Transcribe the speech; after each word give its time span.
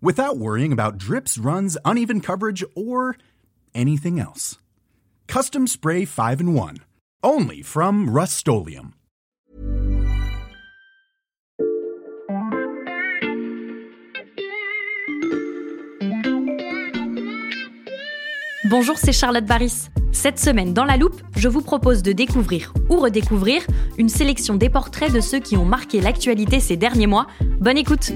without 0.00 0.38
worrying 0.38 0.72
about 0.72 0.98
drips, 0.98 1.38
runs, 1.38 1.76
uneven 1.84 2.20
coverage, 2.20 2.64
or 2.74 3.16
anything 3.74 4.18
else. 4.20 4.58
Custom 5.26 5.66
Spray 5.66 6.04
5 6.04 6.40
in 6.40 6.54
1. 6.54 6.76
Only 7.22 7.62
from 7.62 8.08
Rust 8.08 8.46
Bonjour, 18.70 18.98
c'est 18.98 19.12
Charlotte 19.12 19.46
Baris. 19.46 19.88
Cette 20.12 20.38
semaine, 20.38 20.74
dans 20.74 20.84
la 20.84 20.96
loupe, 20.96 21.22
je 21.36 21.48
vous 21.48 21.62
propose 21.62 22.02
de 22.02 22.12
découvrir 22.12 22.74
ou 22.90 22.96
redécouvrir 22.96 23.62
une 23.96 24.08
sélection 24.08 24.56
des 24.56 24.68
portraits 24.68 25.12
de 25.12 25.20
ceux 25.20 25.38
qui 25.38 25.56
ont 25.56 25.64
marqué 25.64 26.00
l'actualité 26.00 26.60
ces 26.60 26.76
derniers 26.76 27.06
mois. 27.06 27.26
Bonne 27.60 27.78
écoute! 27.78 28.12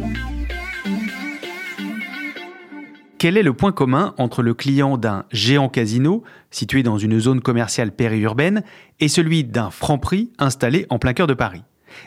Quel 3.22 3.36
est 3.36 3.44
le 3.44 3.52
point 3.52 3.70
commun 3.70 4.16
entre 4.18 4.42
le 4.42 4.52
client 4.52 4.98
d'un 4.98 5.26
géant 5.30 5.68
casino, 5.68 6.24
situé 6.50 6.82
dans 6.82 6.98
une 6.98 7.20
zone 7.20 7.40
commerciale 7.40 7.92
périurbaine, 7.92 8.64
et 8.98 9.06
celui 9.06 9.44
d'un 9.44 9.70
franc-prix 9.70 10.32
installé 10.40 10.86
en 10.90 10.98
plein 10.98 11.12
cœur 11.12 11.28
de 11.28 11.34
Paris? 11.34 11.62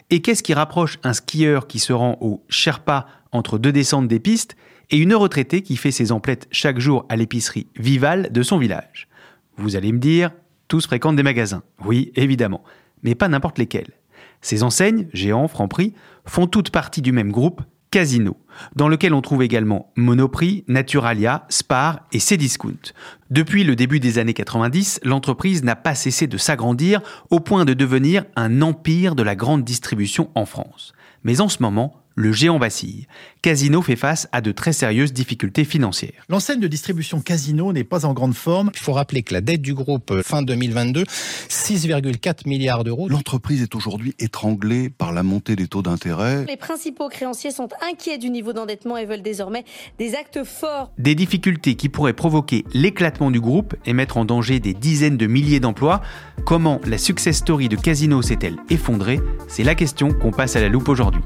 Et 0.10 0.22
qu'est-ce 0.22 0.44
qui 0.44 0.54
rapproche 0.54 1.00
un 1.04 1.14
skieur 1.14 1.68
qui 1.68 1.80
se 1.80 1.94
rend 1.94 2.18
au 2.20 2.44
Sherpa 2.50 3.08
entre 3.32 3.58
deux 3.58 3.72
descentes 3.72 4.10
des 4.10 4.20
pistes 4.20 4.58
et 4.90 4.98
une 4.98 5.16
retraitée 5.16 5.62
qui 5.62 5.78
fait 5.78 5.92
ses 5.92 6.12
emplettes 6.12 6.50
chaque 6.52 6.80
jour 6.80 7.06
à 7.08 7.16
l'épicerie 7.16 7.68
Vival 7.78 8.30
de 8.34 8.44
son 8.44 8.58
village? 8.58 9.08
Vous 9.56 9.78
allez 9.78 9.94
me 9.94 10.00
dire, 10.00 10.32
tous 10.68 10.86
fréquentent 10.86 11.16
des 11.16 11.24
magasins. 11.24 11.64
Oui, 11.86 12.12
évidemment, 12.18 12.66
mais 13.04 13.16
pas 13.16 13.30
n'importe 13.30 13.58
lesquels. 13.58 13.94
Ces 14.42 14.64
enseignes, 14.64 15.08
géants, 15.14 15.48
franc-prix, 15.48 15.94
font 16.26 16.48
toutes 16.48 16.72
partie 16.72 17.02
du 17.02 17.14
même 17.14 17.32
groupe, 17.32 17.62
Casino, 17.96 18.36
dans 18.76 18.90
lequel 18.90 19.14
on 19.14 19.22
trouve 19.22 19.42
également 19.42 19.94
Monoprix, 19.96 20.66
Naturalia, 20.68 21.46
Spar 21.48 22.02
et 22.12 22.20
Cdiscount. 22.20 22.92
Depuis 23.30 23.64
le 23.64 23.78
début 23.78 24.02
des 24.02 24.18
années 24.18 24.34
90, 24.34 25.00
l'entreprise 25.06 25.64
n'a 25.64 25.78
pas 25.78 25.96
cessé 25.96 26.28
de 26.28 26.36
s'agrandir 26.36 27.00
au 27.30 27.40
point 27.40 27.64
de 27.64 27.74
devenir 27.74 28.26
un 28.36 28.62
empire 28.62 29.16
de 29.16 29.24
la 29.24 29.38
grande 29.38 29.64
distribution 29.64 30.30
en 30.36 30.46
France. 30.46 30.92
Mais 31.24 31.40
en 31.40 31.48
ce 31.48 31.62
moment, 31.62 32.05
le 32.16 32.32
géant 32.32 32.58
vacille. 32.58 33.08
Casino 33.42 33.82
fait 33.82 33.96
face 33.96 34.28
à 34.32 34.42
de 34.42 34.52
très 34.52 34.74
sérieuses 34.74 35.14
difficultés 35.14 35.66
financières. 35.66 36.26
L'enseigne 36.30 36.60
de 36.60 36.68
distribution 36.68 37.22
Casino 37.22 37.72
n'est 37.74 37.84
pas 37.84 38.06
en 38.06 38.14
grande 38.14 38.34
forme. 38.34 38.72
Il 38.74 38.80
faut 38.80 38.94
rappeler 38.94 39.22
que 39.22 39.34
la 39.34 39.42
dette 39.42 39.62
du 39.62 39.74
groupe 39.74 40.12
euh, 40.12 40.24
fin 40.24 40.42
2022, 40.42 41.04
6,4 41.04 42.48
milliards 42.48 42.84
d'euros. 42.84 43.08
L'entreprise 43.10 43.62
est 43.62 43.76
aujourd'hui 43.76 44.16
étranglée 44.20 44.90
par 44.90 45.14
la 45.14 45.24
montée 45.24 45.56
des 45.56 45.68
taux 45.68 45.82
d'intérêt. 45.82 46.46
Les 46.46 46.58
principaux 46.58 47.10
créanciers 47.10 47.52
sont 47.52 47.70
inquiets 47.88 48.18
du 48.18 48.30
niveau 48.30 48.54
d'endettement 48.54 48.98
et 48.98 49.06
veulent 49.06 49.22
désormais 49.22 49.66
des 50.00 50.16
actes 50.16 50.44
forts. 50.44 50.92
Des 50.98 51.16
difficultés 51.16 51.76
qui 51.76 51.90
pourraient 51.90 52.14
provoquer 52.14 52.66
l'éclatement 52.74 53.30
du 53.30 53.42
groupe 53.42 53.76
et 53.86 53.94
mettre 53.94 54.18
en 54.18 54.26
danger 54.26 54.60
des 54.60 54.74
dizaines 54.74 55.18
de 55.18 55.28
milliers 55.28 55.60
d'emplois. 55.60 56.02
Comment 56.46 56.80
la 56.86 56.98
success 56.98 57.38
story 57.38 57.70
de 57.70 57.76
Casino 57.76 58.22
s'est-elle 58.22 58.58
effondrée? 58.70 59.20
C'est 59.48 59.64
la 59.64 59.76
question 59.76 60.14
qu'on 60.14 60.32
passe 60.32 60.56
à 60.56 60.62
la 60.62 60.70
loupe 60.70 60.90
aujourd'hui. 60.90 61.22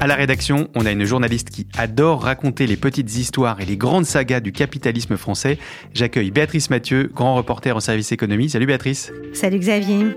À 0.00 0.06
la 0.06 0.14
rédaction, 0.14 0.68
on 0.76 0.86
a 0.86 0.92
une 0.92 1.04
journaliste 1.04 1.50
qui 1.50 1.66
adore 1.76 2.22
raconter 2.22 2.68
les 2.68 2.76
petites 2.76 3.16
histoires 3.16 3.60
et 3.60 3.64
les 3.64 3.76
grandes 3.76 4.04
sagas 4.04 4.38
du 4.38 4.52
capitalisme 4.52 5.16
français. 5.16 5.58
J'accueille 5.92 6.30
Béatrice 6.30 6.70
Mathieu, 6.70 7.10
grand 7.12 7.34
reporter 7.34 7.74
en 7.74 7.80
service 7.80 8.12
économie. 8.12 8.48
Salut 8.48 8.66
Béatrice. 8.66 9.12
Salut 9.32 9.58
Xavier. 9.58 10.16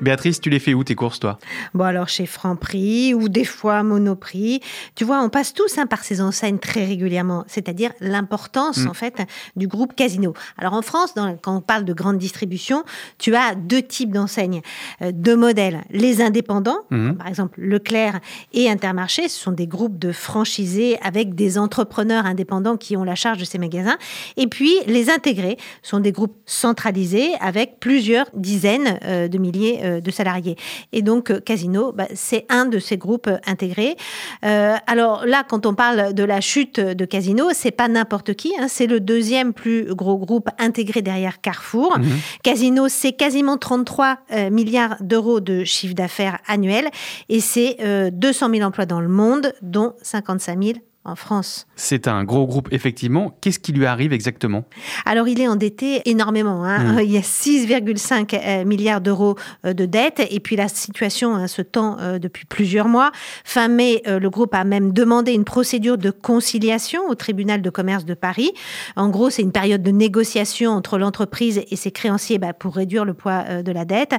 Béatrice, 0.00 0.40
tu 0.40 0.50
les 0.50 0.58
fais 0.58 0.74
où 0.74 0.84
tes 0.84 0.94
courses, 0.94 1.20
toi? 1.20 1.38
Bon, 1.72 1.84
alors 1.84 2.08
chez 2.08 2.26
Franprix 2.26 3.14
ou 3.14 3.28
des 3.28 3.44
fois 3.44 3.82
Monoprix. 3.82 4.60
Tu 4.94 5.04
vois, 5.04 5.22
on 5.22 5.28
passe 5.28 5.54
tous 5.54 5.78
hein, 5.78 5.86
par 5.86 6.04
ces 6.04 6.20
enseignes 6.20 6.58
très 6.58 6.84
régulièrement, 6.84 7.44
c'est-à-dire 7.46 7.92
l'importance, 8.00 8.78
mm. 8.78 8.88
en 8.88 8.94
fait, 8.94 9.22
du 9.56 9.68
groupe 9.68 9.94
Casino. 9.94 10.34
Alors 10.58 10.74
en 10.74 10.82
France, 10.82 11.14
quand 11.42 11.56
on 11.56 11.60
parle 11.60 11.84
de 11.84 11.92
grande 11.92 12.18
distribution, 12.18 12.84
tu 13.18 13.34
as 13.34 13.54
deux 13.54 13.82
types 13.82 14.12
d'enseignes, 14.12 14.62
euh, 15.02 15.12
deux 15.12 15.36
modèles. 15.36 15.82
Les 15.90 16.20
indépendants, 16.20 16.80
mm. 16.90 17.12
par 17.14 17.28
exemple 17.28 17.60
Leclerc 17.60 18.20
et 18.52 18.68
Intermarché, 18.68 19.28
ce 19.28 19.38
sont 19.40 19.52
des 19.52 19.66
groupes 19.66 19.98
de 19.98 20.12
franchisés 20.12 20.98
avec 21.02 21.34
des 21.34 21.58
entrepreneurs 21.58 22.26
indépendants 22.26 22.76
qui 22.76 22.96
ont 22.96 23.04
la 23.04 23.14
charge 23.14 23.38
de 23.38 23.44
ces 23.44 23.58
magasins. 23.58 23.96
Et 24.36 24.46
puis 24.46 24.72
les 24.86 25.10
intégrés 25.10 25.56
sont 25.82 26.00
des 26.00 26.12
groupes 26.12 26.36
centralisés 26.46 27.32
avec 27.40 27.80
plusieurs 27.80 28.26
dizaines 28.34 28.98
euh, 29.04 29.28
de 29.28 29.38
milliers 29.38 29.80
euh, 29.84 29.93
de 30.00 30.10
salariés. 30.10 30.56
Et 30.92 31.02
donc, 31.02 31.30
euh, 31.30 31.40
Casino, 31.40 31.92
bah, 31.92 32.06
c'est 32.14 32.46
un 32.48 32.66
de 32.66 32.78
ces 32.78 32.96
groupes 32.96 33.26
euh, 33.26 33.38
intégrés. 33.46 33.96
alors 34.42 35.26
là, 35.26 35.44
quand 35.48 35.66
on 35.66 35.74
parle 35.74 36.14
de 36.14 36.24
la 36.24 36.40
chute 36.40 36.80
de 36.80 37.04
Casino, 37.04 37.48
c'est 37.52 37.70
pas 37.70 37.88
n'importe 37.88 38.34
qui. 38.34 38.52
Hein. 38.58 38.66
c'est 38.68 38.86
le 38.86 39.00
deuxième 39.00 39.52
plus 39.52 39.94
gros 39.94 40.18
groupe 40.18 40.48
intégré 40.58 41.02
derrière 41.02 41.40
Carrefour. 41.40 41.98
Mhm. 41.98 42.18
Casino, 42.42 42.88
c'est 42.88 43.12
quasiment 43.12 43.56
33 43.56 44.18
milliards 44.50 44.96
d'euros 45.00 45.40
de 45.40 45.64
chiffre 45.64 45.94
d'affaires 45.94 46.38
annuel 46.46 46.88
et 47.28 47.40
c'est 47.40 47.76
200 48.12 48.50
000 48.50 48.62
emplois 48.66 48.86
dans 48.86 49.00
le 49.00 49.08
monde, 49.08 49.52
dont 49.62 49.94
55 50.02 50.62
000 50.62 50.78
en 51.04 51.16
France. 51.16 51.66
C'est 51.76 52.08
un 52.08 52.24
gros 52.24 52.46
groupe, 52.46 52.68
effectivement. 52.72 53.36
Qu'est-ce 53.42 53.58
qui 53.58 53.72
lui 53.72 53.84
arrive 53.84 54.14
exactement? 54.14 54.64
Alors, 55.04 55.28
il 55.28 55.38
est 55.38 55.48
endetté 55.48 56.00
énormément. 56.06 56.64
Hein. 56.64 56.94
Hmm. 56.94 57.00
Il 57.00 57.10
y 57.10 57.18
a 57.18 57.20
6,5 57.20 58.34
euh, 58.34 58.64
milliards 58.64 59.02
d'euros 59.02 59.36
euh, 59.66 59.74
de 59.74 59.84
dettes. 59.84 60.26
Et 60.30 60.40
puis, 60.40 60.56
la 60.56 60.68
situation 60.68 61.34
hein, 61.34 61.46
se 61.46 61.60
tend 61.60 61.98
euh, 62.00 62.18
depuis 62.18 62.46
plusieurs 62.46 62.88
mois. 62.88 63.12
Fin 63.44 63.68
mai, 63.68 64.02
le 64.06 64.30
groupe 64.30 64.54
a 64.54 64.64
même 64.64 64.92
demandé 64.92 65.32
une 65.32 65.44
procédure 65.44 65.98
de 65.98 66.10
conciliation 66.10 67.02
au 67.08 67.14
tribunal 67.14 67.60
de 67.60 67.70
commerce 67.70 68.04
de 68.04 68.14
Paris. 68.14 68.52
En 68.96 69.10
gros, 69.10 69.28
c'est 69.28 69.42
une 69.42 69.52
période 69.52 69.82
de 69.82 69.90
négociation 69.90 70.70
entre 70.70 70.98
l'entreprise 70.98 71.62
et 71.70 71.76
ses 71.76 71.90
créanciers 71.90 72.38
bah, 72.38 72.52
pour 72.52 72.74
réduire 72.74 73.04
le 73.04 73.14
poids 73.14 73.62
de 73.62 73.72
la 73.72 73.84
dette. 73.84 74.14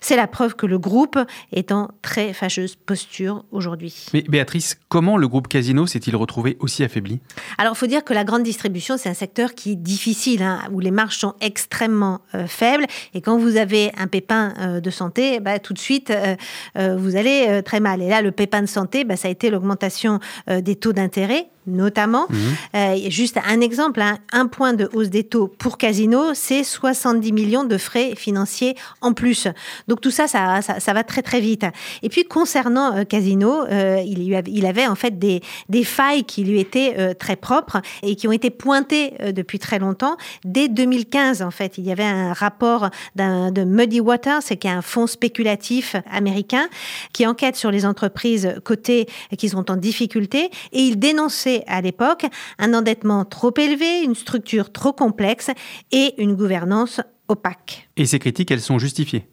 C'est 0.00 0.16
la 0.16 0.26
preuve 0.26 0.56
que 0.56 0.66
le 0.66 0.78
groupe 0.78 1.18
est 1.52 1.72
en 1.72 1.88
très 2.02 2.32
fâcheuse 2.32 2.76
posture 2.76 3.44
aujourd'hui. 3.52 4.06
Mais 4.14 4.22
Béatrice, 4.22 4.78
comment 4.88 5.16
le 5.16 5.28
groupe 5.28 5.48
Casino 5.48 5.86
s'est-il 5.86 6.16
retrouvé? 6.16 6.29
Aussi 6.60 6.84
affaibli 6.84 7.20
Alors, 7.58 7.74
il 7.74 7.78
faut 7.78 7.86
dire 7.86 8.04
que 8.04 8.14
la 8.14 8.24
grande 8.24 8.42
distribution, 8.42 8.96
c'est 8.96 9.08
un 9.08 9.14
secteur 9.14 9.54
qui 9.54 9.72
est 9.72 9.76
difficile, 9.76 10.42
hein, 10.42 10.60
où 10.72 10.80
les 10.80 10.90
marges 10.90 11.18
sont 11.18 11.34
extrêmement 11.40 12.20
euh, 12.34 12.46
faibles. 12.46 12.86
Et 13.14 13.20
quand 13.20 13.38
vous 13.38 13.56
avez 13.56 13.90
un 13.96 14.06
pépin 14.06 14.54
euh, 14.58 14.80
de 14.80 14.90
santé, 14.90 15.40
bah, 15.40 15.58
tout 15.58 15.72
de 15.72 15.78
suite, 15.78 16.10
euh, 16.10 16.96
vous 16.96 17.16
allez 17.16 17.62
très 17.64 17.80
mal. 17.80 18.02
Et 18.02 18.08
là, 18.08 18.22
le 18.22 18.32
pépin 18.32 18.62
de 18.62 18.66
santé, 18.66 19.04
bah, 19.04 19.16
ça 19.16 19.28
a 19.28 19.30
été 19.30 19.50
l'augmentation 19.50 20.20
des 20.48 20.76
taux 20.76 20.92
d'intérêt 20.92 21.48
notamment. 21.66 22.26
Mhm. 22.30 22.38
Euh, 22.76 23.10
juste 23.10 23.38
un 23.46 23.60
exemple, 23.60 24.00
hein, 24.00 24.18
un 24.32 24.46
point 24.46 24.72
de 24.72 24.88
hausse 24.92 25.10
des 25.10 25.24
taux 25.24 25.48
pour 25.48 25.78
Casino, 25.78 26.34
c'est 26.34 26.64
70 26.64 27.32
millions 27.32 27.64
de 27.64 27.76
frais 27.76 28.14
financiers 28.16 28.76
en 29.00 29.12
plus. 29.12 29.46
Donc 29.88 30.00
tout 30.00 30.10
ça, 30.10 30.26
ça, 30.26 30.62
ça, 30.62 30.80
ça 30.80 30.92
va 30.92 31.04
très 31.04 31.22
très 31.22 31.40
vite. 31.40 31.64
Et 32.02 32.08
puis 32.08 32.24
concernant 32.24 32.96
euh, 32.96 33.04
Casino, 33.04 33.64
euh, 33.64 34.02
il, 34.04 34.22
y 34.22 34.34
avait, 34.34 34.50
il 34.50 34.66
avait 34.66 34.86
en 34.86 34.94
fait 34.94 35.18
des, 35.18 35.42
des 35.68 35.84
failles 35.84 36.24
qui 36.24 36.44
lui 36.44 36.60
étaient 36.60 37.14
très 37.14 37.36
propres 37.36 37.80
et 38.02 38.16
qui 38.16 38.26
ont 38.28 38.32
été 38.32 38.50
pointées 38.50 39.14
depuis 39.32 39.58
très 39.58 39.78
longtemps. 39.78 40.16
Dès 40.44 40.68
2015, 40.68 41.42
en 41.42 41.50
fait, 41.50 41.78
il 41.78 41.84
y 41.84 41.92
avait 41.92 42.04
un 42.04 42.32
rapport 42.32 42.90
de 43.16 43.64
Muddy 43.64 44.00
Waters, 44.00 44.42
c'est 44.42 44.56
qui 44.56 44.66
est 44.66 44.70
un 44.70 44.82
fonds 44.82 45.06
spéculatif 45.06 45.96
américain 46.10 46.68
qui 47.12 47.26
enquête 47.26 47.56
sur 47.56 47.70
les 47.70 47.86
entreprises 47.86 48.54
cotées 48.64 49.06
qui 49.36 49.48
sont 49.48 49.70
en 49.70 49.76
difficulté 49.76 50.50
et 50.72 50.80
il 50.80 50.98
dénonçait 50.98 51.49
à 51.66 51.80
l'époque 51.80 52.26
un 52.58 52.74
endettement 52.74 53.24
trop 53.24 53.52
élevé, 53.58 54.02
une 54.02 54.14
structure 54.14 54.72
trop 54.72 54.92
complexe 54.92 55.50
et 55.92 56.20
une 56.22 56.34
gouvernance 56.34 57.00
opaque. 57.28 57.89
Et 58.00 58.06
ces 58.06 58.18
critiques, 58.18 58.50
elles 58.50 58.62
sont 58.62 58.78
justifiées. 58.78 59.26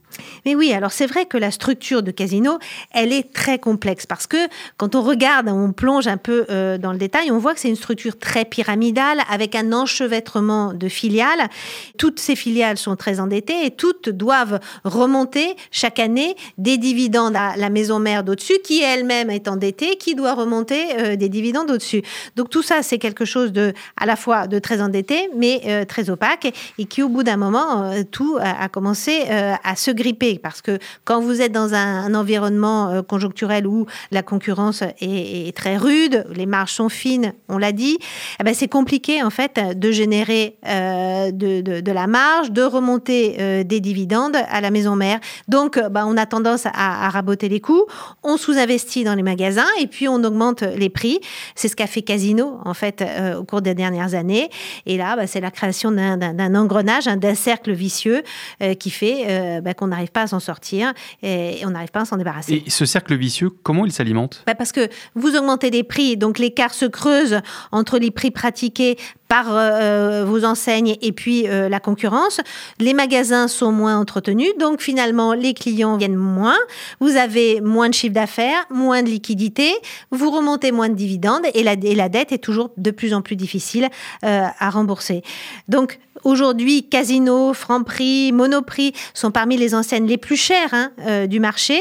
Mais 0.45 0.55
oui, 0.55 0.73
alors 0.73 0.91
c'est 0.91 1.05
vrai 1.05 1.25
que 1.25 1.37
la 1.37 1.51
structure 1.51 2.03
de 2.03 2.11
Casino, 2.11 2.59
elle 2.91 3.11
est 3.11 3.33
très 3.33 3.59
complexe 3.59 4.05
parce 4.05 4.27
que 4.27 4.37
quand 4.77 4.95
on 4.95 5.01
regarde, 5.01 5.49
on 5.49 5.71
plonge 5.73 6.07
un 6.07 6.17
peu 6.17 6.45
euh, 6.49 6.77
dans 6.77 6.91
le 6.91 6.97
détail, 6.97 7.31
on 7.31 7.37
voit 7.37 7.53
que 7.53 7.59
c'est 7.59 7.69
une 7.69 7.75
structure 7.75 8.17
très 8.17 8.45
pyramidale 8.45 9.21
avec 9.29 9.55
un 9.55 9.73
enchevêtrement 9.73 10.73
de 10.73 10.87
filiales. 10.89 11.49
Toutes 11.97 12.19
ces 12.19 12.35
filiales 12.35 12.77
sont 12.77 12.95
très 12.95 13.19
endettées 13.19 13.65
et 13.65 13.71
toutes 13.71 14.09
doivent 14.09 14.59
remonter 14.83 15.55
chaque 15.71 15.99
année 15.99 16.35
des 16.57 16.77
dividendes 16.77 17.35
à 17.35 17.55
la 17.57 17.69
maison 17.69 17.99
mère 17.99 18.23
d'au-dessus 18.23 18.59
qui 18.63 18.81
elle-même 18.81 19.29
est 19.29 19.47
endettée, 19.47 19.97
qui 19.97 20.15
doit 20.15 20.33
remonter 20.33 20.97
euh, 20.97 21.15
des 21.15 21.29
dividendes 21.29 21.69
au-dessus. 21.69 22.01
Donc 22.35 22.49
tout 22.49 22.63
ça, 22.63 22.81
c'est 22.81 22.97
quelque 22.97 23.25
chose 23.25 23.51
de 23.51 23.73
à 23.97 24.05
la 24.05 24.15
fois 24.15 24.47
de 24.47 24.59
très 24.59 24.81
endetté 24.81 25.29
mais 25.35 25.61
euh, 25.65 25.85
très 25.85 26.09
opaque 26.09 26.53
et 26.77 26.85
qui 26.85 27.03
au 27.03 27.09
bout 27.09 27.23
d'un 27.23 27.37
moment, 27.37 27.91
tout 28.11 28.37
a 28.59 28.69
commencé 28.69 29.23
euh, 29.29 29.53
à 29.63 29.75
se 29.75 29.91
gripper 29.91 30.39
parce 30.39 30.61
que 30.61 30.79
quand 31.05 31.21
vous 31.21 31.41
êtes 31.41 31.51
dans 31.51 31.73
un, 31.73 32.13
environnement 32.13 32.89
euh, 32.89 33.01
conjoncturel 33.01 33.67
où 33.67 33.85
la 34.11 34.23
concurrence 34.23 34.83
est, 34.99 35.55
très 35.55 35.77
rude, 35.77 36.25
les 36.33 36.45
marges 36.45 36.73
sont 36.73 36.89
fines, 36.89 37.33
on 37.49 37.57
l'a 37.57 37.71
dit, 37.71 37.97
eh 38.39 38.43
ben 38.43 38.53
c'est 38.53 38.67
compliqué 38.67 39.23
en 39.23 39.29
fait 39.29 39.59
de 39.77 39.91
générer 39.91 40.57
euh, 40.67 41.31
de, 41.31 41.91
la 41.91 42.07
marge, 42.07 42.51
de 42.51 42.63
remonter 42.63 43.63
des 43.63 43.79
dividendes 43.79 44.37
à 44.49 44.61
la 44.61 44.71
maison 44.71 44.95
mère. 44.95 45.19
Donc, 45.47 45.79
bah, 45.91 46.05
on 46.07 46.17
a 46.17 46.25
tendance 46.25 46.65
à, 46.65 46.71
à 46.73 47.09
raboter 47.09 47.49
les 47.49 47.59
coûts, 47.59 47.85
on 48.23 48.37
sous-investit 48.37 49.03
dans 49.03 49.15
les 49.15 49.23
magasins 49.23 49.65
et 49.79 49.87
puis 49.87 50.07
on 50.07 50.23
augmente 50.23 50.61
les 50.61 50.89
prix. 50.89 51.19
C'est 51.55 51.67
ce 51.67 51.75
qu'a 51.75 51.87
fait 51.87 52.01
Casino 52.01 52.59
en 52.65 52.73
fait 52.73 53.03
au 53.37 53.43
cours 53.43 53.61
des 53.61 53.73
dernières 53.73 54.13
années. 54.13 54.49
Et 54.85 54.97
là, 54.97 55.15
bah, 55.15 55.27
c'est 55.27 55.41
la 55.41 55.51
création 55.51 55.91
d'un 55.91 56.55
engrenage, 56.55 57.07
hein, 57.07 57.17
d'un 57.17 57.35
cercle 57.35 57.71
vicieux 57.71 58.23
euh, 58.61 58.73
qui 58.73 58.89
fait 58.89 59.25
euh, 59.27 59.61
bah, 59.61 59.73
qu'on 59.73 59.87
n'arrive 59.87 60.11
pas 60.11 60.23
à 60.23 60.27
s'en 60.27 60.39
sortir 60.39 60.93
et, 61.21 61.59
et 61.59 61.65
on 61.65 61.71
n'arrive 61.71 61.91
pas 61.91 62.01
à 62.01 62.05
s'en 62.05 62.17
débarrasser. 62.17 62.63
Et 62.65 62.69
ce 62.69 62.85
cercle 62.85 63.15
vicieux, 63.15 63.49
comment 63.63 63.85
il 63.85 63.91
s'alimente? 63.91 64.43
Bah, 64.45 64.55
parce 64.55 64.71
que 64.71 64.89
vous 65.15 65.35
augmentez 65.35 65.69
les 65.69 65.83
prix, 65.83 66.17
donc 66.17 66.39
l'écart 66.39 66.73
se 66.73 66.85
creuse 66.85 67.41
entre 67.71 67.97
les 67.97 68.11
prix 68.11 68.31
pratiqués 68.31 68.97
par 69.27 69.47
euh, 69.49 70.25
vos 70.25 70.45
enseignes 70.45 70.95
et 71.01 71.11
puis 71.11 71.47
euh, 71.47 71.69
la 71.69 71.79
concurrence. 71.79 72.39
Les 72.79 72.93
magasins 72.93 73.47
sont 73.47 73.71
moins 73.71 73.97
entretenus, 73.97 74.51
donc 74.59 74.81
finalement 74.81 75.33
les 75.33 75.53
clients 75.53 75.97
viennent 75.97 76.15
moins. 76.15 76.57
Vous 76.99 77.15
avez 77.15 77.61
moins 77.61 77.89
de 77.89 77.93
chiffre 77.93 78.13
d'affaires, 78.13 78.65
moins 78.69 79.03
de 79.03 79.09
liquidité, 79.09 79.73
vous 80.11 80.31
remontez 80.31 80.71
moins 80.71 80.89
de 80.89 80.95
dividendes 80.95 81.45
et 81.53 81.63
la, 81.63 81.73
et 81.73 81.95
la 81.95 82.09
dette 82.09 82.31
est 82.31 82.37
toujours 82.37 82.71
de 82.77 82.91
plus 82.91 83.13
en 83.13 83.21
plus 83.21 83.35
difficile 83.35 83.89
euh, 84.23 84.45
à 84.59 84.69
rembourser. 84.69 85.23
Donc 85.67 85.99
Aujourd'hui, 86.23 86.87
Casino, 86.87 87.53
Franprix, 87.53 88.31
Monoprix 88.31 88.93
sont 89.13 89.31
parmi 89.31 89.57
les 89.57 89.75
enseignes 89.75 90.07
les 90.07 90.17
plus 90.17 90.35
chères 90.35 90.73
hein, 90.73 90.91
euh, 91.05 91.27
du 91.27 91.39
marché. 91.39 91.79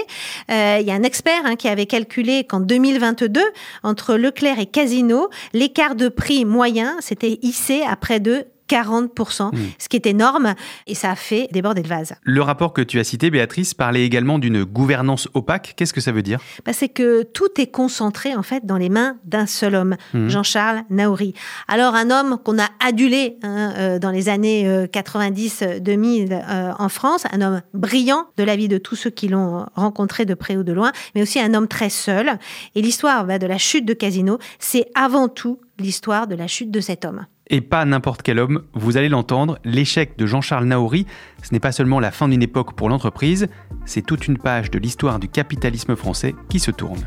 Euh, 0.50 0.78
Il 0.80 0.86
y 0.86 0.90
a 0.90 0.94
un 0.94 1.02
expert 1.02 1.40
hein, 1.44 1.56
qui 1.56 1.68
avait 1.68 1.86
calculé 1.86 2.44
qu'en 2.44 2.60
2022, 2.60 3.40
entre 3.82 4.14
Leclerc 4.14 4.58
et 4.58 4.66
Casino, 4.66 5.30
l'écart 5.52 5.94
de 5.94 6.08
prix 6.08 6.44
moyen 6.44 6.96
hissé 7.42 7.82
à 7.82 7.96
près 7.96 8.20
de 8.20 8.46
40%, 8.68 9.52
ce 9.78 9.88
qui 9.88 9.96
est 9.96 10.06
énorme, 10.06 10.54
et 10.88 10.96
ça 10.96 11.12
a 11.12 11.14
fait 11.14 11.48
déborder 11.52 11.82
le 11.84 11.88
vase. 11.88 12.14
Le 12.24 12.42
rapport 12.42 12.72
que 12.72 12.82
tu 12.82 12.98
as 12.98 13.04
cité, 13.04 13.30
Béatrice, 13.30 13.74
parlait 13.74 14.04
également 14.04 14.40
d'une 14.40 14.64
gouvernance 14.64 15.28
opaque. 15.34 15.74
Qu'est-ce 15.76 15.92
que 15.92 16.00
ça 16.00 16.10
veut 16.10 16.22
dire? 16.22 16.40
Bah, 16.64 16.72
c'est 16.72 16.88
que 16.88 17.22
tout 17.22 17.60
est 17.60 17.68
concentré 17.68 18.34
en 18.34 18.42
fait 18.42 18.66
dans 18.66 18.76
les 18.76 18.88
mains 18.88 19.18
d'un 19.24 19.46
seul 19.46 19.76
homme, 19.76 19.96
Mhm. 20.14 20.28
Jean-Charles 20.28 20.82
Naouri. 20.90 21.32
Alors 21.68 21.94
un 21.94 22.10
homme 22.10 22.38
qu'on 22.42 22.58
a 22.58 22.66
adulé 22.84 23.38
hein, 23.44 23.72
euh, 23.76 23.98
dans 24.00 24.10
les 24.10 24.28
années 24.28 24.66
euh, 24.66 24.86
90-2000 24.86 26.32
euh, 26.32 26.72
en 26.78 26.88
France, 26.88 27.24
un 27.32 27.40
homme 27.40 27.62
brillant 27.74 28.26
de 28.36 28.44
la 28.44 28.56
vie 28.56 28.68
de 28.68 28.78
tous 28.78 28.96
ceux 28.96 29.10
qui 29.10 29.28
l'ont 29.28 29.66
rencontré 29.74 30.24
de 30.24 30.34
près 30.34 30.56
ou 30.56 30.62
de 30.62 30.72
loin, 30.72 30.92
mais 31.14 31.22
aussi 31.22 31.38
un 31.40 31.54
homme 31.54 31.68
très 31.68 31.90
seul. 31.90 32.32
Et 32.74 32.82
l'histoire 32.82 33.24
bah, 33.26 33.38
de 33.38 33.46
la 33.46 33.58
chute 33.58 33.84
de 33.86 33.92
Casino, 33.94 34.38
c'est 34.58 34.86
avant 34.94 35.28
tout 35.28 35.60
l'histoire 35.78 36.26
de 36.26 36.34
la 36.34 36.46
chute 36.46 36.70
de 36.70 36.80
cet 36.80 37.04
homme. 37.04 37.26
Et 37.48 37.60
pas 37.60 37.84
n'importe 37.84 38.22
quel 38.22 38.38
homme, 38.38 38.64
vous 38.74 38.96
allez 38.96 39.08
l'entendre, 39.08 39.58
l'échec 39.64 40.18
de 40.18 40.26
Jean-Charles 40.26 40.64
Naouri, 40.64 41.06
ce 41.42 41.52
n'est 41.52 41.60
pas 41.60 41.72
seulement 41.72 42.00
la 42.00 42.10
fin 42.10 42.28
d'une 42.28 42.42
époque 42.42 42.74
pour 42.74 42.88
l'entreprise, 42.88 43.48
c'est 43.84 44.04
toute 44.04 44.26
une 44.26 44.38
page 44.38 44.70
de 44.70 44.78
l'histoire 44.78 45.20
du 45.20 45.28
capitalisme 45.28 45.94
français 45.94 46.34
qui 46.48 46.58
se 46.58 46.70
tourne. 46.70 47.04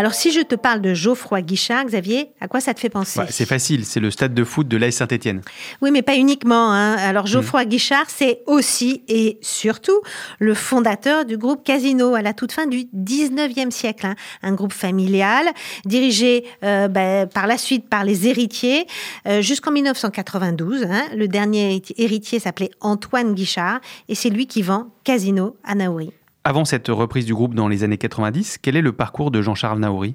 Alors 0.00 0.14
si 0.14 0.32
je 0.32 0.40
te 0.40 0.54
parle 0.54 0.80
de 0.80 0.94
Geoffroy 0.94 1.42
Guichard, 1.42 1.84
Xavier, 1.84 2.30
à 2.40 2.48
quoi 2.48 2.60
ça 2.62 2.72
te 2.72 2.80
fait 2.80 2.88
penser? 2.88 3.20
Ouais, 3.20 3.26
c'est 3.28 3.44
facile, 3.44 3.84
c'est 3.84 4.00
le 4.00 4.10
stade 4.10 4.32
de 4.32 4.44
foot 4.44 4.66
de 4.66 4.78
l'AS 4.78 4.92
Saint-Etienne. 4.92 5.42
Oui, 5.82 5.90
mais 5.90 6.00
pas 6.00 6.16
uniquement. 6.16 6.72
hein. 6.72 6.94
Alors, 6.96 7.26
Geoffroy 7.26 7.66
Guichard, 7.66 8.06
c'est 8.08 8.40
aussi 8.46 9.02
et 9.08 9.36
surtout 9.42 10.00
le 10.38 10.54
fondateur 10.54 11.26
du 11.26 11.36
groupe 11.36 11.62
Casino 11.64 12.14
à 12.14 12.22
la 12.22 12.32
toute 12.32 12.52
fin 12.52 12.66
du 12.66 12.84
19e 12.96 13.70
siècle. 13.70 14.06
hein. 14.06 14.14
Un 14.42 14.54
groupe 14.54 14.72
familial 14.72 15.44
dirigé 15.84 16.46
euh, 16.64 16.88
ben, 16.88 17.26
par 17.28 17.46
la 17.46 17.58
suite 17.58 17.86
par 17.90 18.02
les 18.04 18.26
héritiers 18.26 18.86
euh, 19.28 19.42
jusqu'en 19.42 19.70
1992. 19.70 20.84
hein. 20.84 21.02
Le 21.14 21.28
dernier 21.28 21.82
héritier 21.98 22.38
s'appelait 22.38 22.70
Antoine 22.80 23.34
Guichard 23.34 23.80
et 24.08 24.14
c'est 24.14 24.30
lui 24.30 24.46
qui 24.46 24.62
vend 24.62 24.86
Casino 25.04 25.58
à 25.62 25.74
Naouri. 25.74 26.10
Avant 26.42 26.64
cette 26.64 26.88
reprise 26.88 27.26
du 27.26 27.34
groupe 27.34 27.54
dans 27.54 27.68
les 27.68 27.84
années 27.84 27.98
90, 27.98 28.56
quel 28.62 28.74
est 28.74 28.80
le 28.80 28.92
parcours 28.92 29.30
de 29.30 29.42
Jean-Charles 29.42 29.78
Naouri? 29.78 30.14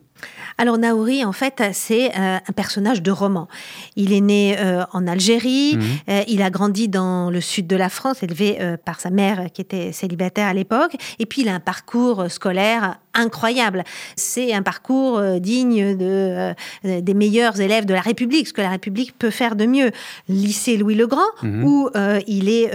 Alors 0.58 0.78
Naouri, 0.80 1.24
en 1.24 1.34
fait, 1.34 1.62
c'est 1.74 2.10
euh, 2.18 2.38
un 2.38 2.52
personnage 2.56 3.04
de 3.04 3.12
roman. 3.12 3.48
Il 3.96 4.12
est 4.12 4.22
né 4.22 4.56
euh, 4.58 4.84
en 4.94 5.06
Algérie, 5.06 5.76
Mhm. 5.76 5.84
euh, 6.10 6.22
il 6.28 6.42
a 6.42 6.50
grandi 6.50 6.88
dans 6.88 7.30
le 7.30 7.42
sud 7.42 7.68
de 7.68 7.76
la 7.76 7.90
France, 7.90 8.24
élevé 8.24 8.58
par 8.86 9.00
sa 9.02 9.12
mère 9.12 9.48
qui 9.54 9.62
était 9.62 9.92
célibataire 9.92 10.48
à 10.48 10.54
l'époque, 10.54 10.96
et 11.20 11.28
puis 11.28 11.42
il 11.44 11.50
a 11.50 11.54
un 11.54 11.60
parcours 11.60 12.26
scolaire 12.32 12.96
incroyable. 13.14 13.84
C'est 14.16 14.52
un 14.54 14.62
parcours 14.64 15.22
digne 15.40 15.96
de, 15.96 16.54
des 16.84 17.14
meilleurs 17.14 17.60
élèves 17.62 17.86
de 17.86 17.94
la 17.94 18.02
République, 18.02 18.48
ce 18.48 18.54
que 18.54 18.62
la 18.62 18.70
République 18.70 19.18
peut 19.18 19.30
faire 19.30 19.56
de 19.56 19.66
mieux. 19.66 19.92
Lycée 20.28 20.76
Louis-le-Grand, 20.78 21.22
Mhm. 21.44 21.64
où 21.66 21.90
il 22.28 22.50
est 22.50 22.72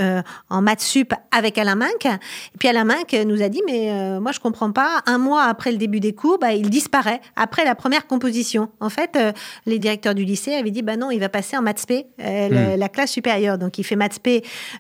en 0.50 0.62
maths 0.62 0.81
sup 0.82 1.12
avec 1.31 1.59
Alain 1.59 1.75
Minck. 1.75 2.04
Et 2.07 2.59
puis 2.59 2.69
Alain 2.69 2.85
Minck 2.85 3.12
nous 3.26 3.39
a 3.42 3.49
dit, 3.49 3.62
mais 3.66 3.90
euh, 3.90 4.20
moi 4.20 4.32
je 4.32 4.40
comprends 4.40 4.73
pas, 4.73 5.02
un 5.06 5.18
mois 5.18 5.44
après 5.44 5.73
le 5.73 5.78
début 5.78 6.00
des 6.00 6.12
cours, 6.14 6.38
bah, 6.38 6.52
il 6.52 6.70
disparaît 6.70 7.20
après 7.37 7.64
la 7.64 7.75
première 7.75 8.06
composition. 8.06 8.68
En 8.80 8.88
fait, 8.90 9.16
euh, 9.16 9.32
les 9.66 9.78
directeurs 9.78 10.14
du 10.14 10.25
lycée 10.25 10.54
avaient 10.54 10.70
dit, 10.70 10.82
bah 10.82 10.97
non, 10.97 11.11
il 11.11 11.18
va 11.20 11.28
passer 11.28 11.56
en 11.56 11.62
maths 11.62 11.78
spé, 11.80 12.06
euh, 12.20 12.49
le- 12.49 12.76
la 12.78 12.88
classe 12.88 13.11
supérieure. 13.11 13.59
Donc 13.59 13.78
il 13.78 13.85
fait 13.85 13.97
maths 13.97 14.18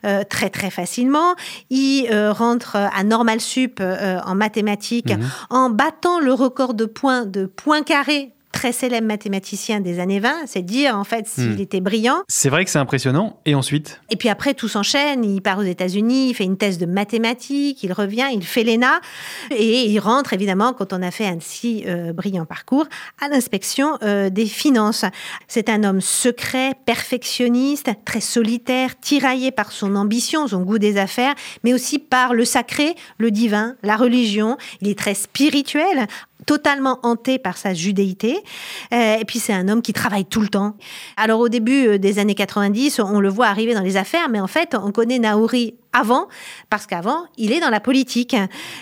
euh, 0.04 0.22
très 0.28 0.50
très 0.50 0.70
facilement. 0.70 1.34
Il 1.70 2.08
rentre 2.30 2.76
à 2.76 3.04
normal 3.04 3.40
sup 3.40 3.80
en 3.80 4.34
mathématiques 4.34 5.12
en 5.50 5.70
battant 5.70 6.20
le 6.20 6.32
record 6.32 6.74
de 6.74 6.84
points 6.84 7.24
de 7.26 7.46
points 7.46 7.82
carrés 7.82 8.32
très 8.60 8.72
célèbre 8.72 9.06
mathématicien 9.06 9.80
des 9.80 10.00
années 10.00 10.20
20, 10.20 10.42
c'est 10.44 10.60
dire 10.60 10.94
en 10.94 11.04
fait 11.04 11.26
s'il 11.26 11.52
Hmm. 11.56 11.60
était 11.60 11.80
brillant. 11.80 12.18
C'est 12.28 12.50
vrai 12.50 12.62
que 12.66 12.70
c'est 12.70 12.78
impressionnant. 12.78 13.38
Et 13.46 13.54
ensuite? 13.54 14.02
Et 14.10 14.16
puis 14.16 14.28
après, 14.28 14.52
tout 14.52 14.68
s'enchaîne. 14.68 15.24
Il 15.24 15.40
part 15.40 15.56
aux 15.60 15.62
États-Unis, 15.62 16.28
il 16.28 16.34
fait 16.34 16.44
une 16.44 16.58
thèse 16.58 16.76
de 16.76 16.84
mathématiques, 16.84 17.82
il 17.82 17.94
revient, 17.94 18.26
il 18.34 18.44
fait 18.44 18.62
l'ENA 18.62 19.00
et 19.50 19.86
il 19.86 19.98
rentre 19.98 20.34
évidemment, 20.34 20.74
quand 20.74 20.92
on 20.92 21.00
a 21.00 21.10
fait 21.10 21.24
un 21.24 21.38
si 21.40 21.84
euh, 21.86 22.12
brillant 22.12 22.44
parcours, 22.44 22.84
à 23.24 23.28
l'inspection 23.28 23.96
euh, 24.02 24.28
des 24.28 24.44
finances. 24.44 25.06
C'est 25.48 25.70
un 25.70 25.82
homme 25.82 26.02
secret, 26.02 26.74
perfectionniste, 26.84 27.90
très 28.04 28.20
solitaire, 28.20 29.00
tiraillé 29.00 29.52
par 29.52 29.72
son 29.72 29.96
ambition, 29.96 30.46
son 30.46 30.60
goût 30.60 30.78
des 30.78 30.98
affaires, 30.98 31.34
mais 31.64 31.72
aussi 31.72 31.98
par 31.98 32.34
le 32.34 32.44
sacré, 32.44 32.94
le 33.16 33.30
divin, 33.30 33.76
la 33.82 33.96
religion. 33.96 34.58
Il 34.82 34.88
est 34.88 34.98
très 34.98 35.14
spirituel 35.14 36.06
totalement 36.46 36.98
hanté 37.02 37.38
par 37.38 37.56
sa 37.56 37.74
judéité. 37.74 38.38
Euh, 38.92 39.16
et 39.18 39.24
puis 39.24 39.38
c'est 39.38 39.52
un 39.52 39.68
homme 39.68 39.82
qui 39.82 39.92
travaille 39.92 40.24
tout 40.24 40.40
le 40.40 40.48
temps. 40.48 40.76
Alors 41.16 41.40
au 41.40 41.48
début 41.48 41.86
euh, 41.86 41.98
des 41.98 42.18
années 42.18 42.34
90, 42.34 43.00
on 43.00 43.20
le 43.20 43.28
voit 43.28 43.46
arriver 43.46 43.74
dans 43.74 43.82
les 43.82 43.96
affaires, 43.96 44.28
mais 44.28 44.40
en 44.40 44.46
fait, 44.46 44.76
on 44.80 44.92
connaît 44.92 45.18
Naouri 45.18 45.74
avant, 45.92 46.28
parce 46.68 46.86
qu'avant, 46.86 47.24
il 47.36 47.52
est 47.52 47.60
dans 47.60 47.70
la 47.70 47.80
politique 47.80 48.36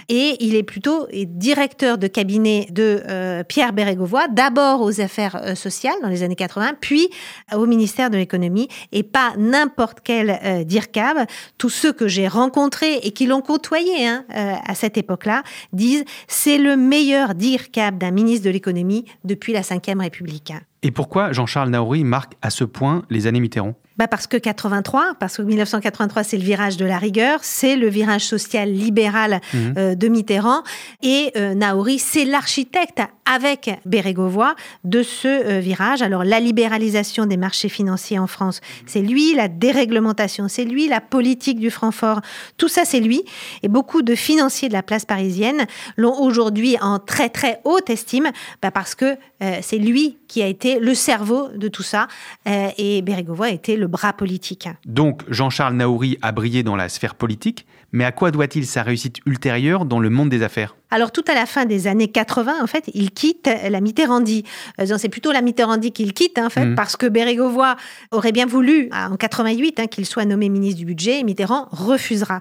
et 0.09 0.37
il 0.41 0.55
est 0.55 0.62
plutôt 0.62 1.07
directeur 1.12 1.99
de 1.99 2.07
cabinet 2.07 2.67
de 2.71 3.03
euh, 3.09 3.43
Pierre 3.45 3.73
Bérégovoy, 3.73 4.29
d'abord 4.29 4.83
aux 4.83 5.00
affaires 5.00 5.37
euh, 5.43 5.55
sociales 5.55 5.95
dans 6.03 6.09
les 6.09 6.23
années 6.23 6.37
80, 6.37 6.73
puis 6.81 7.09
au 7.55 7.67
ministère 7.67 8.11
de 8.11 8.17
l'économie 8.17 8.69
et 8.93 9.03
pas 9.03 9.33
n'importe 9.38 9.99
quel 10.05 10.38
euh, 10.45 10.65
DIRCAB. 10.65 11.27
Tous 11.57 11.71
ceux 11.71 11.93
que 11.93 12.09
j'ai 12.09 12.29
rencontrés 12.29 12.97
et 13.03 13.12
qui 13.12 13.27
l'ont 13.27 13.41
côtoyé 13.41 14.07
hein, 14.07 14.25
à 14.29 14.75
cette 14.75 14.97
époque-là 14.97 15.43
disent 15.73 16.05
c'est 16.27 16.59
le 16.59 16.77
meilleur 16.77 17.35
DIRCAB 17.35 17.99
d'un 17.99 18.11
ministre 18.11 18.45
de 18.45 18.50
l'économie 18.50 19.05
depuis 19.25 19.53
la 19.53 19.61
Ve 19.61 19.99
République. 19.99 20.53
Et 20.83 20.91
pourquoi 20.91 21.33
Jean-Charles 21.33 21.71
Naouri 21.71 22.05
marque 22.05 22.35
à 22.43 22.50
ce 22.50 22.65
point 22.65 23.03
les 23.11 23.27
années 23.27 23.41
Mitterrand? 23.41 23.75
Bah 23.99 24.07
parce 24.07 24.26
que 24.26 24.37
83, 24.37 25.14
parce 25.19 25.37
que 25.37 25.43
1983 25.43 26.23
c'est 26.23 26.37
le 26.37 26.45
virage 26.45 26.76
de 26.76 26.87
la 26.87 26.99
rigueur, 26.99 27.40
c'est 27.43 27.76
le 27.76 27.88
virage 27.88 28.25
social 28.25 28.71
libéral 28.71 29.40
mhm. 29.52 29.75
euh, 29.76 29.95
de 29.95 30.09
Mitterrand 30.09 30.62
et 31.02 31.33
euh, 31.37 31.55
Naouri 31.55 31.99
c'est 31.99 32.25
l'architecte 32.25 33.00
avec 33.31 33.71
Bérégovoy 33.85 34.55
de 34.85 35.02
ce 35.02 35.28
euh, 35.28 35.61
virage. 35.61 36.00
Alors 36.00 36.25
la 36.25 36.40
libéralisation 36.40 37.26
des 37.26 37.37
marchés 37.37 37.69
financiers 37.69 38.19
en 38.19 38.26
France, 38.26 38.61
c'est 38.87 39.02
lui, 39.02 39.35
la 39.35 39.49
déréglementation, 39.49 40.49
c'est 40.49 40.64
lui, 40.64 40.88
la 40.88 41.00
politique 41.00 41.59
du 41.59 41.71
Francfort, 41.71 42.21
tout 42.57 42.69
ça 42.69 42.83
c'est 42.85 43.00
lui. 43.00 43.23
Et 43.62 43.69
beaucoup 43.69 44.02
de 44.02 44.14
financiers 44.14 44.69
de 44.69 44.73
la 44.73 44.83
place 44.83 45.05
parisienne 45.05 45.67
l'ont 45.97 46.19
aujourd'hui 46.21 46.76
en 46.81 46.99
très 46.99 47.28
très 47.28 47.61
haute 47.64 47.90
estime 47.90 48.31
bah 48.62 48.71
parce 48.71 48.95
que 48.95 49.17
c'est 49.40 49.78
lui 49.78 50.18
qui 50.28 50.42
a 50.42 50.47
été 50.47 50.80
le 50.80 50.95
cerveau 50.95 51.49
de 51.54 51.68
tout 51.68 51.83
ça 51.83 52.09
et 52.47 53.02
Bérégovoy 53.02 53.49
a 53.49 53.52
été 53.52 53.76
le 53.76 53.87
bras 53.87 54.12
politique. 54.12 54.68
Donc 54.87 55.23
Jean-Charles 55.28 55.75
Naouri 55.75 56.18
a 56.23 56.33
brillé 56.33 56.62
dans 56.62 56.76
la 56.76 56.88
sphère 56.88 57.14
politique, 57.14 57.66
mais 57.92 58.04
à 58.04 58.12
quoi 58.12 58.30
doit-il 58.30 58.66
sa 58.66 58.83
réussite 58.83 59.18
ultérieure 59.26 59.85
dans 59.85 60.00
le 60.00 60.11
monde 60.11 60.28
des 60.28 60.42
affaires? 60.42 60.75
Alors 60.90 61.12
tout 61.12 61.25
à 61.28 61.35
la 61.35 61.47
fin 61.47 61.66
des 61.66 61.87
années 61.87 62.09
80, 62.09 62.62
en 62.62 62.66
fait, 62.66 62.85
il 62.95 63.11
quitte 63.11 63.49
la 63.68 63.80
Mitterrandie. 63.80 64.45
Euh, 64.80 64.97
c'est 64.99 65.09
plutôt 65.09 65.33
la 65.33 65.42
Mitterrandie 65.42 65.92
qu'il 65.92 66.12
quitte, 66.14 66.38
en 66.38 66.49
fait, 66.49 66.64
mmh. 66.64 66.75
parce 66.75 66.97
que 66.97 67.07
Bérégovoy 67.07 67.76
aurait 68.11 68.33
bien 68.33 68.47
voulu, 68.47 68.88
en 68.92 69.16
88, 69.16 69.80
hein, 69.80 69.87
qu'il 69.87 70.07
soit 70.07 70.25
nommé 70.25 70.49
ministre 70.49 70.78
du 70.78 70.87
budget, 70.87 71.21
et 71.21 71.25
Mitterrand 71.25 71.68
refusera. 71.71 72.40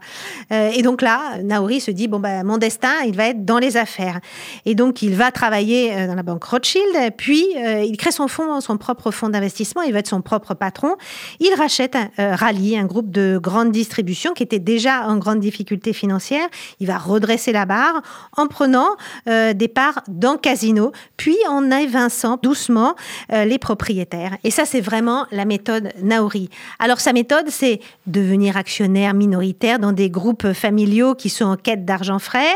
Euh, 0.52 0.72
et 0.74 0.82
donc 0.82 1.02
là, 1.02 1.42
Naouri 1.44 1.82
se 1.82 1.92
dit, 1.92 2.08
bon, 2.08 2.20
bah, 2.20 2.44
mon 2.44 2.58
destin, 2.58 2.94
il 3.06 3.16
va 3.16 3.28
être 3.28 3.44
dans 3.44 3.58
les 3.58 3.76
affaires. 3.76 4.20
Et 4.66 4.76
donc, 4.76 5.02
il 5.02 5.16
va 5.16 5.32
travailler 5.32 5.94
euh, 5.94 6.08
dans 6.08 6.16
la 6.16 6.24
banque 6.24 6.44
Rothschild, 6.44 6.86
puis 7.18 7.46
il 7.56 7.98
crée 7.98 8.12
son 8.12 8.28
fonds, 8.28 8.62
son 8.62 8.78
propre 8.78 9.12
fonds 9.12 9.30
d'investissement, 9.30 9.82
il 9.82 9.94
va 9.94 10.00
être 10.00 10.08
son 10.08 10.22
propre 10.22 10.54
patron. 10.54 10.96
Il 11.40 11.54
rachète 11.56 11.98
Rally, 12.18 12.78
un 12.78 12.86
groupe 12.86 13.12
de 13.12 13.40
grande 13.42 13.72
distribution 13.72 14.34
qui 14.34 14.44
était 14.44 14.60
déjà 14.60 15.08
en 15.08 15.18
grande 15.18 15.40
difficulté 15.40 15.94
financière. 15.94 16.48
Il 16.80 16.88
va 16.88 16.98
redresser 16.98 17.52
la 17.52 17.66
barre 17.66 18.02
en 18.38 18.46
prenant 18.46 18.90
euh, 19.28 19.54
des 19.54 19.68
parts 19.68 20.02
dans 20.08 20.38
Casino, 20.38 20.92
puis 21.18 21.38
en 21.50 21.72
évinçant 21.72 22.40
doucement 22.42 22.96
euh, 23.34 23.46
les 23.46 23.58
propriétaires. 23.58 24.38
Et 24.44 24.52
ça, 24.52 24.66
c'est 24.66 24.80
vraiment 24.80 25.26
la 25.32 25.46
méthode 25.46 25.90
Naori. 26.02 26.50
Alors 26.78 27.00
sa 27.00 27.14
méthode, 27.14 27.50
c'est 27.50 27.80
devenir 28.06 28.56
actionnaire 28.56 29.16
minoritaire 29.16 29.80
dans 29.80 29.92
des 29.92 30.12
groupes 30.12 30.54
familiaux 30.54 31.16
qui 31.16 31.30
sont 31.30 31.46
en 31.46 31.56
quête 31.56 31.84
d'argent 31.84 32.20
frais, 32.20 32.56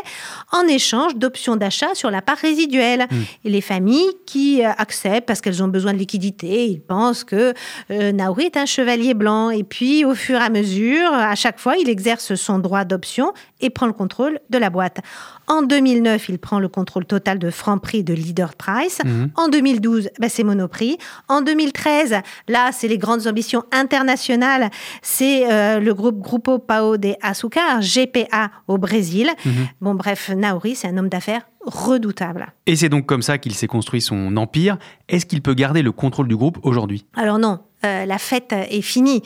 en 0.52 0.68
échange 0.68 1.16
d'options 1.16 1.56
d'achat 1.56 1.94
sur 1.96 2.12
la 2.12 2.22
part 2.22 2.38
résiduelle. 2.38 3.08
Hmm. 3.10 3.22
Et 3.46 3.50
les 3.50 3.62
familles 3.62 4.12
qui 4.28 4.64
euh, 4.64 4.70
acceptent 4.78 5.26
parce 5.26 5.42
qu'elles 5.42 5.64
ont 5.64 5.68
besoin 5.68 5.94
de 5.94 5.98
liquidité, 5.98 6.68
ils 6.68 6.80
pensent 6.80 7.24
que 7.24 7.54
Naori 7.90 8.46
est 8.46 8.58
un 8.58 8.66
chevalier 8.66 9.16
blanc. 9.16 9.50
Et 9.50 9.64
puis, 9.64 10.06
au 10.06 10.14
fur 10.14 10.40
et 10.40 10.44
à 10.44 10.50
mesure, 10.50 11.12
à 11.12 11.36
chaque 11.36 11.60
fois, 11.60 11.76
il 11.78 11.90
exerce 11.90 12.36
son 12.36 12.60
droit 12.60 12.86
d'option 12.86 13.34
et 13.60 13.70
prend 13.70 13.88
le 13.88 13.94
contrôle 13.94 14.40
de 14.50 14.58
la 14.58 14.70
boîte. 14.70 15.00
En 15.48 15.64
2009, 15.72 16.28
il 16.28 16.38
prend 16.38 16.60
le 16.60 16.68
contrôle 16.68 17.06
total 17.06 17.40
de 17.40 17.50
Franprix 17.50 18.00
et 18.00 18.04
de 18.04 18.14
Leader 18.14 18.56
Price. 18.56 19.00
Mhm. 19.06 19.32
En 19.36 19.48
2012, 19.48 20.10
bah, 20.20 20.28
c'est 20.28 20.44
Monoprix. 20.44 20.98
En 21.30 21.42
2013, 21.42 22.18
là, 22.50 22.72
c'est 22.74 22.90
les 22.90 22.98
grandes 22.98 23.26
ambitions 23.26 23.64
internationales. 23.72 24.70
C'est 25.02 25.50
euh, 25.50 25.80
le 25.80 25.94
groupe 25.94 26.20
Grupo 26.20 26.60
Pao 26.60 26.98
de 26.98 27.14
Açúcar, 27.22 27.80
GPA 27.80 28.52
au 28.68 28.78
Brésil. 28.78 29.30
Mhm. 29.46 29.52
Bon, 29.80 29.96
bref, 29.96 30.30
Naori, 30.36 30.76
c'est 30.76 30.90
un 30.90 30.98
homme 30.98 31.10
d'affaires 31.10 31.44
redoutable. 31.66 32.48
Et 32.66 32.76
c'est 32.76 32.90
donc 32.90 33.06
comme 33.06 33.22
ça 33.22 33.38
qu'il 33.38 33.54
s'est 33.54 33.68
construit 33.68 34.02
son 34.02 34.36
empire. 34.36 34.78
Est-ce 35.08 35.26
qu'il 35.26 35.42
peut 35.42 35.54
garder 35.54 35.84
le 35.84 35.92
contrôle 35.92 36.28
du 36.28 36.36
groupe 36.36 36.58
aujourd'hui? 36.64 37.06
Alors 37.16 37.40
non, 37.40 37.60
euh, 37.86 38.06
la 38.06 38.18
fête 38.18 38.54
est 38.54 38.82
finie. 38.82 39.24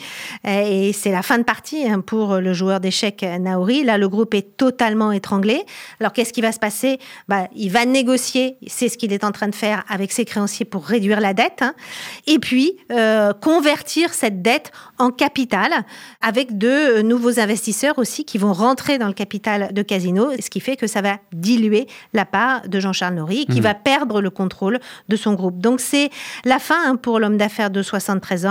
Euh, 0.48 0.64
et 0.66 0.94
c'est 0.94 1.12
la 1.12 1.22
fin 1.22 1.38
de 1.38 1.44
partie 1.44 1.88
hein, 1.88 2.02
pour 2.02 2.36
le 2.38 2.54
joueur 2.54 2.80
d'échecs 2.80 3.26
Naori. 3.40 3.84
Là, 3.84 3.98
le 3.98 4.08
groupe 4.08 4.34
est 4.34 4.58
totalement 4.58 5.12
étranglé. 5.12 5.64
Alors, 6.00 6.14
qu'est-ce 6.14 6.34
qui 6.34 6.42
va 6.42 6.52
se 6.52 6.60
passer? 6.60 7.00
Bah, 7.28 7.48
Il 7.56 7.70
va 7.70 7.86
négocier, 7.86 8.58
c'est 8.68 8.90
ce 8.90 8.98
qu'il 8.98 9.14
est 9.14 9.24
en 9.24 9.32
train 9.32 9.48
de 9.48 9.56
faire 9.56 9.84
avec 9.90 10.12
ses 10.12 10.26
créanciers 10.26 10.66
pour 10.66 10.86
réduire 10.86 11.20
la 11.20 11.34
dette. 11.34 11.62
Hein. 11.62 11.74
et 12.28 12.40
puis, 12.40 12.78
euh, 12.92 13.34
convertir 13.34 14.14
cette 14.14 14.42
dette 14.42 14.72
en 14.98 15.10
capital 15.12 15.72
avec 16.22 16.58
de 16.58 17.02
nouveaux 17.02 17.40
investisseurs 17.40 17.98
aussi 17.98 18.26
qui 18.26 18.38
vont 18.38 18.54
rentrer 18.54 18.98
dans 18.98 19.08
le 19.08 19.14
capital 19.14 19.74
de 19.74 19.82
Casino, 19.82 20.32
ce 20.40 20.50
qui 20.50 20.60
fait 20.60 20.76
que 20.76 20.88
ça 20.88 21.02
va 21.02 21.18
diluer 21.32 21.88
la 22.14 22.26
part 22.26 22.68
de 22.68 22.80
Jean-Charles 22.80 23.16
Nauri, 23.16 23.46
qui 23.46 23.60
mmh. 23.60 23.64
va 23.64 23.74
perdre 23.74 24.22
le 24.22 24.30
contrôle 24.30 24.80
de 25.08 25.16
son 25.16 25.34
groupe. 25.34 25.60
Donc, 25.60 25.80
c'est 25.80 26.10
la 26.44 26.60
fin 26.60 26.78
hein, 26.86 26.96
pour 26.96 27.20
l'homme 27.20 27.38
d'affaires 27.38 27.70
de 27.70 27.82
73 27.82 28.45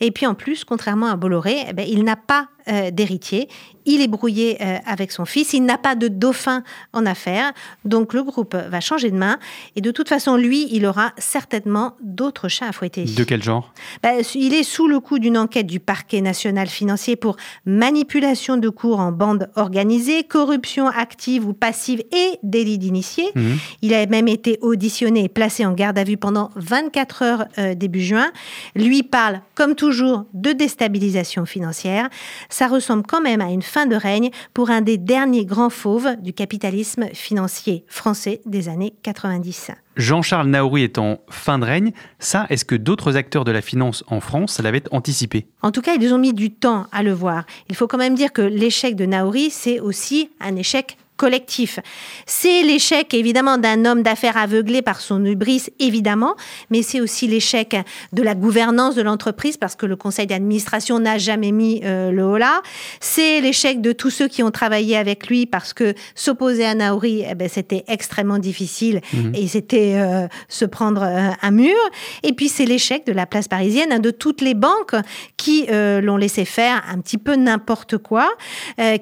et 0.00 0.10
puis 0.10 0.26
en 0.26 0.34
plus, 0.34 0.64
contrairement 0.64 1.06
à 1.06 1.16
Bolloré, 1.16 1.56
eh 1.68 1.72
ben, 1.72 1.86
il 1.88 2.04
n'a 2.04 2.16
pas 2.16 2.48
euh, 2.68 2.90
d'héritier. 2.90 3.48
Il 3.88 4.00
est 4.00 4.08
brouillé 4.08 4.58
euh, 4.60 4.76
avec 4.86 5.10
son 5.10 5.24
fils. 5.24 5.52
Il 5.52 5.64
n'a 5.64 5.78
pas 5.78 5.94
de 5.96 6.06
dauphin 6.06 6.62
en 6.92 7.06
affaires. 7.06 7.52
Donc 7.84 8.14
le 8.14 8.22
groupe 8.22 8.54
va 8.54 8.80
changer 8.80 9.10
de 9.10 9.16
main. 9.16 9.38
Et 9.74 9.80
de 9.80 9.90
toute 9.90 10.08
façon, 10.08 10.36
lui, 10.36 10.68
il 10.70 10.86
aura 10.86 11.12
certainement 11.18 11.96
d'autres 12.00 12.48
chats 12.48 12.68
à 12.68 12.72
fouetter. 12.72 13.04
De 13.04 13.24
quel 13.24 13.42
genre? 13.42 13.72
Ben, 14.02 14.22
Il 14.34 14.54
est 14.54 14.62
sous 14.62 14.86
le 14.86 15.00
coup 15.00 15.18
d'une 15.18 15.36
enquête 15.36 15.66
du 15.66 15.80
parquet 15.80 16.20
national 16.20 16.68
financier 16.68 17.16
pour 17.16 17.36
manipulation 17.66 18.56
de 18.56 18.68
cours 18.68 19.00
en 19.00 19.10
bande 19.10 19.50
organisée, 19.56 20.22
corruption 20.24 20.86
active 20.88 21.48
ou 21.48 21.52
passive 21.52 22.02
et 22.12 22.38
délit 22.42 22.78
d'initié. 22.78 23.24
Mhm. 23.34 23.58
Il 23.82 23.94
a 23.94 24.06
même 24.06 24.28
été 24.28 24.58
auditionné 24.60 25.24
et 25.24 25.28
placé 25.28 25.66
en 25.66 25.72
garde 25.72 25.98
à 25.98 26.04
vue 26.04 26.16
pendant 26.16 26.50
24 26.56 27.22
heures 27.22 27.44
euh, 27.58 27.74
début 27.74 28.02
juin. 28.02 28.30
Lui 28.76 29.02
parle, 29.02 29.40
comme 29.54 29.74
toujours, 29.74 30.24
de 30.34 30.52
déstabilisation 30.52 31.44
financière 31.44 32.08
ça 32.48 32.66
ressemble 32.68 33.02
quand 33.06 33.20
même 33.20 33.40
à 33.40 33.50
une 33.50 33.62
fin 33.62 33.77
de 33.86 33.96
règne 33.96 34.30
pour 34.54 34.70
un 34.70 34.80
des 34.80 34.98
derniers 34.98 35.44
grands 35.44 35.70
fauves 35.70 36.16
du 36.20 36.32
capitalisme 36.32 37.06
financier 37.12 37.84
français 37.88 38.40
des 38.46 38.68
années 38.68 38.94
90. 39.02 39.72
Jean-Charles 39.96 40.46
Naouri 40.46 40.84
est 40.84 40.98
en 40.98 41.18
fin 41.28 41.58
de 41.58 41.64
règne. 41.64 41.92
Ça, 42.20 42.46
est-ce 42.50 42.64
que 42.64 42.76
d'autres 42.76 43.16
acteurs 43.16 43.44
de 43.44 43.50
la 43.50 43.60
finance 43.60 44.04
en 44.06 44.20
France 44.20 44.60
l'avaient 44.60 44.84
anticipé? 44.92 45.46
En 45.62 45.72
tout 45.72 45.82
cas, 45.82 45.94
ils 46.00 46.14
ont 46.14 46.18
mis 46.18 46.32
du 46.32 46.52
temps 46.52 46.86
à 46.92 47.02
le 47.02 47.12
voir. 47.12 47.44
Il 47.68 47.74
faut 47.74 47.88
quand 47.88 47.98
même 47.98 48.14
dire 48.14 48.32
que 48.32 48.42
l'échec 48.42 48.94
de 48.94 49.06
Naouri, 49.06 49.50
c'est 49.50 49.80
aussi 49.80 50.30
un 50.40 50.54
échec 50.54 50.96
collectif. 51.18 51.80
C'est 52.24 52.62
l'échec 52.62 53.12
évidemment 53.12 53.58
d'un 53.58 53.84
homme 53.84 54.02
d'affaires 54.02 54.38
aveuglé 54.38 54.80
par 54.80 55.00
son 55.00 55.22
hubris, 55.24 55.66
évidemment, 55.80 56.36
mais 56.70 56.80
c'est 56.80 57.00
aussi 57.00 57.26
l'échec 57.26 57.76
de 58.12 58.22
la 58.22 58.34
gouvernance 58.34 58.94
de 58.94 59.02
l'entreprise 59.02 59.58
parce 59.58 59.74
que 59.74 59.84
le 59.84 59.96
conseil 59.96 60.26
d'administration 60.26 60.98
n'a 61.00 61.18
jamais 61.18 61.52
mis 61.52 61.82
euh, 61.84 62.10
le 62.10 62.24
haut 62.24 62.38
là. 62.38 62.62
C'est 63.00 63.40
l'échec 63.40 63.82
de 63.82 63.92
tous 63.92 64.10
ceux 64.10 64.28
qui 64.28 64.42
ont 64.42 64.52
travaillé 64.52 64.96
avec 64.96 65.26
lui 65.26 65.44
parce 65.44 65.74
que 65.74 65.94
s'opposer 66.14 66.64
à 66.64 66.74
Nauri, 66.74 67.24
eh 67.28 67.34
ben, 67.34 67.48
c'était 67.48 67.84
extrêmement 67.88 68.38
difficile 68.38 69.00
mhm. 69.12 69.32
et 69.34 69.48
c'était 69.48 69.94
euh, 69.96 70.28
se 70.48 70.64
prendre 70.64 71.02
euh, 71.02 71.30
un 71.42 71.50
mur. 71.50 71.76
Et 72.22 72.32
puis 72.32 72.48
c'est 72.48 72.64
l'échec 72.64 73.04
de 73.06 73.12
la 73.12 73.26
place 73.26 73.48
parisienne, 73.48 73.92
hein, 73.92 73.98
de 73.98 74.12
toutes 74.12 74.40
les 74.40 74.54
banques 74.54 74.94
qui 75.36 75.66
l'ont 75.68 76.16
laissé 76.16 76.44
faire 76.44 76.84
un 76.88 77.00
petit 77.00 77.18
peu 77.18 77.34
n'importe 77.34 77.98
quoi, 77.98 78.28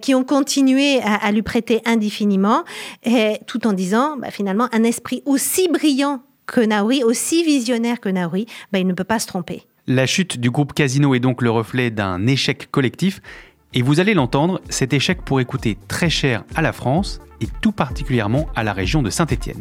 qui 0.00 0.14
ont 0.14 0.24
continué 0.24 1.00
à, 1.02 1.14
à 1.14 1.32
lui 1.32 1.42
prêter 1.42 1.82
un 1.84 1.96
et 3.04 3.38
tout 3.46 3.66
en 3.66 3.72
disant 3.72 4.16
bah, 4.16 4.30
finalement 4.30 4.68
un 4.72 4.84
esprit 4.84 5.22
aussi 5.26 5.68
brillant 5.68 6.22
que 6.46 6.60
Naouri, 6.60 7.02
aussi 7.02 7.44
visionnaire 7.44 8.00
que 8.00 8.08
Naouri, 8.08 8.46
bah, 8.72 8.78
il 8.78 8.86
ne 8.86 8.92
peut 8.92 9.04
pas 9.04 9.18
se 9.18 9.26
tromper. 9.26 9.64
La 9.86 10.06
chute 10.06 10.38
du 10.38 10.50
groupe 10.50 10.72
Casino 10.72 11.14
est 11.14 11.20
donc 11.20 11.42
le 11.42 11.50
reflet 11.50 11.90
d'un 11.90 12.26
échec 12.26 12.70
collectif. 12.70 13.20
Et 13.74 13.82
vous 13.82 14.00
allez 14.00 14.14
l'entendre, 14.14 14.60
cet 14.68 14.92
échec 14.92 15.22
pourrait 15.22 15.44
coûter 15.44 15.76
très 15.88 16.10
cher 16.10 16.44
à 16.54 16.62
la 16.62 16.72
France 16.72 17.20
et 17.40 17.46
tout 17.60 17.72
particulièrement 17.72 18.48
à 18.54 18.64
la 18.64 18.72
région 18.72 19.02
de 19.02 19.10
Saint-Étienne. 19.10 19.60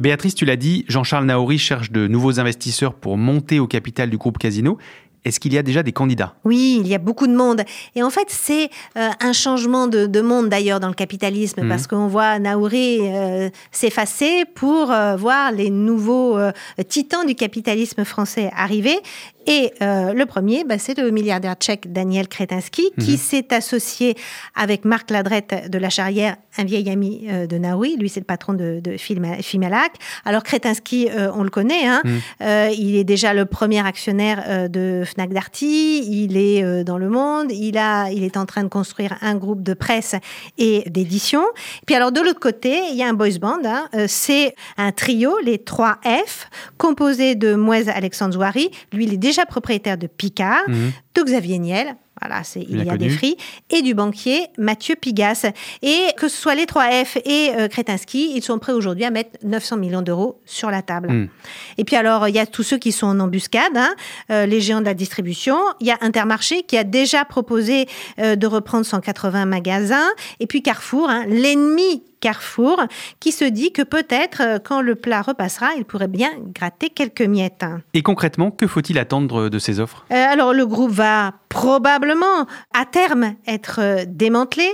Béatrice, 0.00 0.34
tu 0.34 0.46
l'as 0.46 0.56
dit, 0.56 0.86
Jean-Charles 0.88 1.26
Naouri 1.26 1.58
cherche 1.58 1.92
de 1.92 2.06
nouveaux 2.06 2.40
investisseurs 2.40 2.94
pour 2.94 3.18
monter 3.18 3.60
au 3.60 3.66
capital 3.66 4.08
du 4.08 4.16
groupe 4.16 4.38
Casino. 4.38 4.78
Est-ce 5.26 5.38
qu'il 5.38 5.52
y 5.52 5.58
a 5.58 5.62
déjà 5.62 5.82
des 5.82 5.92
candidats? 5.92 6.34
Oui, 6.46 6.78
il 6.80 6.88
y 6.88 6.94
a 6.94 6.98
beaucoup 6.98 7.26
de 7.26 7.36
monde. 7.36 7.64
Et 7.94 8.02
en 8.02 8.08
fait, 8.08 8.24
c'est 8.28 8.70
euh, 8.96 9.10
un 9.20 9.34
changement 9.34 9.88
de, 9.88 10.20
monde 10.22 10.48
d'ailleurs 10.48 10.80
dans 10.80 10.88
le 10.88 10.94
capitalisme, 10.94 11.60
Mhm. 11.60 11.68
parce 11.68 11.86
qu'on 11.86 12.06
voit 12.06 12.38
Naouri 12.38 13.00
euh, 13.02 13.50
s'effacer 13.72 14.46
pour 14.54 14.90
euh, 14.90 15.16
voir 15.16 15.52
les 15.52 15.68
nouveaux 15.68 16.38
titans 16.88 17.26
du 17.26 17.34
capitalisme 17.34 18.06
français 18.06 18.50
arriver. 18.56 18.96
Et 19.52 19.72
euh, 19.82 20.12
le 20.12 20.26
premier, 20.26 20.62
bah, 20.62 20.78
c'est 20.78 20.96
le 20.96 21.10
milliardaire 21.10 21.54
tchèque 21.56 21.92
Daniel 21.92 22.28
Kretinsky, 22.28 22.92
qui 23.00 23.16
s'est 23.16 23.52
associé 23.52 24.16
avec 24.54 24.84
Marc 24.84 25.10
Ladrette 25.10 25.68
de 25.68 25.76
la 25.76 25.90
Charrière, 25.90 26.36
un 26.56 26.62
vieil 26.62 26.88
ami 26.88 27.26
euh, 27.28 27.48
de 27.48 27.58
Naouri. 27.58 27.96
Lui, 27.96 28.08
c'est 28.08 28.20
le 28.20 28.26
patron 28.26 28.52
de, 28.52 28.78
de 28.78 28.96
Filmalac. 28.96 29.90
Alors 30.24 30.44
Kretinsky, 30.44 31.08
euh, 31.10 31.32
on 31.34 31.42
le 31.42 31.50
connaît. 31.50 31.84
Hein, 31.88 32.00
Euh, 32.42 32.70
il 32.78 32.94
est 32.94 33.02
déjà 33.02 33.34
le 33.34 33.44
premier 33.44 33.84
actionnaire 33.84 34.68
de 34.70 35.02
Fnac 35.04 35.32
Darty. 35.32 36.04
Il 36.08 36.36
est 36.36 36.84
dans 36.84 36.96
le 36.98 37.08
monde. 37.08 37.50
Il 37.50 37.76
a, 37.76 38.08
il 38.12 38.22
est 38.22 38.36
en 38.36 38.46
train 38.46 38.62
de 38.62 38.68
construire 38.68 39.16
un 39.20 39.34
groupe 39.34 39.64
de 39.64 39.74
presse 39.74 40.14
et 40.58 40.84
d'édition. 40.88 41.42
Puis 41.86 41.96
alors 41.96 42.12
de 42.12 42.20
l'autre 42.20 42.38
côté, 42.38 42.78
il 42.90 42.96
y 42.96 43.02
a 43.02 43.08
un 43.08 43.14
boys 43.14 43.38
band. 43.40 43.58
hein. 43.64 43.88
C'est 44.06 44.54
un 44.76 44.92
trio, 44.92 45.38
les 45.42 45.58
3 45.58 45.98
F, 46.26 46.48
composé 46.78 47.34
de 47.34 47.54
Mouez 47.56 47.88
Alexandre 47.88 48.34
Zouari. 48.34 48.70
Lui, 48.92 49.04
il 49.06 49.14
est 49.14 49.16
déjà 49.16 49.39
propriétaire 49.46 49.98
de 49.98 50.06
Picard, 50.06 50.64
de 50.68 51.22
Xavier 51.24 51.58
Niel. 51.58 51.96
Voilà, 52.20 52.44
c'est, 52.44 52.66
il 52.68 52.84
y 52.84 52.90
a 52.90 52.96
des 52.96 53.08
fris. 53.08 53.36
Et 53.70 53.82
du 53.82 53.94
banquier 53.94 54.46
Mathieu 54.58 54.94
Pigas. 54.94 55.46
Et 55.82 55.98
que 56.16 56.28
ce 56.28 56.36
soit 56.36 56.54
les 56.54 56.64
3F 56.64 57.20
et 57.24 57.52
euh, 57.56 57.68
Kretinsky, 57.68 58.32
ils 58.34 58.42
sont 58.42 58.58
prêts 58.58 58.72
aujourd'hui 58.72 59.04
à 59.04 59.10
mettre 59.10 59.38
900 59.42 59.76
millions 59.76 60.02
d'euros 60.02 60.40
sur 60.44 60.70
la 60.70 60.82
table. 60.82 61.10
Mm. 61.10 61.28
Et 61.78 61.84
puis 61.84 61.96
alors, 61.96 62.28
il 62.28 62.34
y 62.34 62.38
a 62.38 62.46
tous 62.46 62.62
ceux 62.62 62.78
qui 62.78 62.92
sont 62.92 63.06
en 63.06 63.20
embuscade, 63.20 63.76
hein, 63.76 63.94
euh, 64.30 64.46
les 64.46 64.60
géants 64.60 64.80
de 64.80 64.86
la 64.86 64.94
distribution. 64.94 65.56
Il 65.80 65.86
y 65.86 65.90
a 65.90 65.98
Intermarché 66.00 66.62
qui 66.62 66.76
a 66.76 66.84
déjà 66.84 67.24
proposé 67.24 67.86
euh, 68.18 68.36
de 68.36 68.46
reprendre 68.46 68.84
180 68.84 69.46
magasins. 69.46 70.08
Et 70.40 70.46
puis 70.46 70.62
Carrefour, 70.62 71.08
hein, 71.08 71.24
l'ennemi 71.28 72.02
Carrefour, 72.20 72.82
qui 73.18 73.32
se 73.32 73.44
dit 73.44 73.72
que 73.72 73.82
peut-être, 73.82 74.42
euh, 74.42 74.58
quand 74.62 74.82
le 74.82 74.94
plat 74.94 75.22
repassera, 75.22 75.68
il 75.76 75.84
pourrait 75.84 76.08
bien 76.08 76.30
gratter 76.54 76.90
quelques 76.90 77.22
miettes. 77.22 77.64
Et 77.94 78.02
concrètement, 78.02 78.50
que 78.50 78.66
faut-il 78.66 78.98
attendre 78.98 79.48
de 79.48 79.58
ces 79.58 79.80
offres? 79.80 80.04
Euh, 80.12 80.14
alors 80.14 80.52
le 80.52 80.66
groupe 80.66 80.90
va 80.90 81.32
probablement 81.50 82.46
à 82.72 82.86
terme 82.86 83.34
être 83.46 83.80
euh, 83.82 84.04
démantelé. 84.06 84.70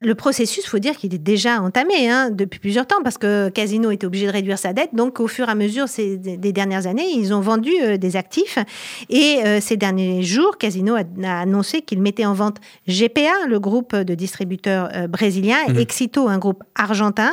Le 0.00 0.14
processus, 0.14 0.64
faut 0.66 0.78
dire 0.78 0.96
qu'il 0.96 1.12
est 1.14 1.18
déjà 1.18 1.60
entamé 1.60 2.08
hein, 2.08 2.30
depuis 2.30 2.60
plusieurs 2.60 2.86
temps 2.86 3.02
parce 3.02 3.18
que 3.18 3.48
Casino 3.50 3.90
était 3.90 4.06
obligé 4.06 4.26
de 4.26 4.32
réduire 4.32 4.58
sa 4.58 4.72
dette. 4.72 4.94
Donc 4.94 5.20
au 5.20 5.26
fur 5.26 5.48
et 5.48 5.52
à 5.52 5.54
mesure 5.54 5.88
ces, 5.88 6.16
des 6.16 6.52
dernières 6.52 6.86
années, 6.86 7.08
ils 7.12 7.34
ont 7.34 7.40
vendu 7.40 7.72
euh, 7.82 7.96
des 7.96 8.16
actifs. 8.16 8.58
Et 9.08 9.40
euh, 9.44 9.60
ces 9.60 9.76
derniers 9.76 10.22
jours, 10.22 10.56
Casino 10.56 10.94
a, 10.94 11.02
a 11.24 11.40
annoncé 11.40 11.82
qu'il 11.82 12.00
mettait 12.00 12.24
en 12.24 12.32
vente 12.32 12.58
GPA, 12.86 13.46
le 13.48 13.58
groupe 13.58 13.96
de 13.96 14.14
distributeurs 14.14 14.88
euh, 14.94 15.08
brésilien, 15.08 15.56
et 15.68 15.80
Exito, 15.80 16.28
un 16.28 16.38
groupe 16.38 16.62
argentin. 16.76 17.32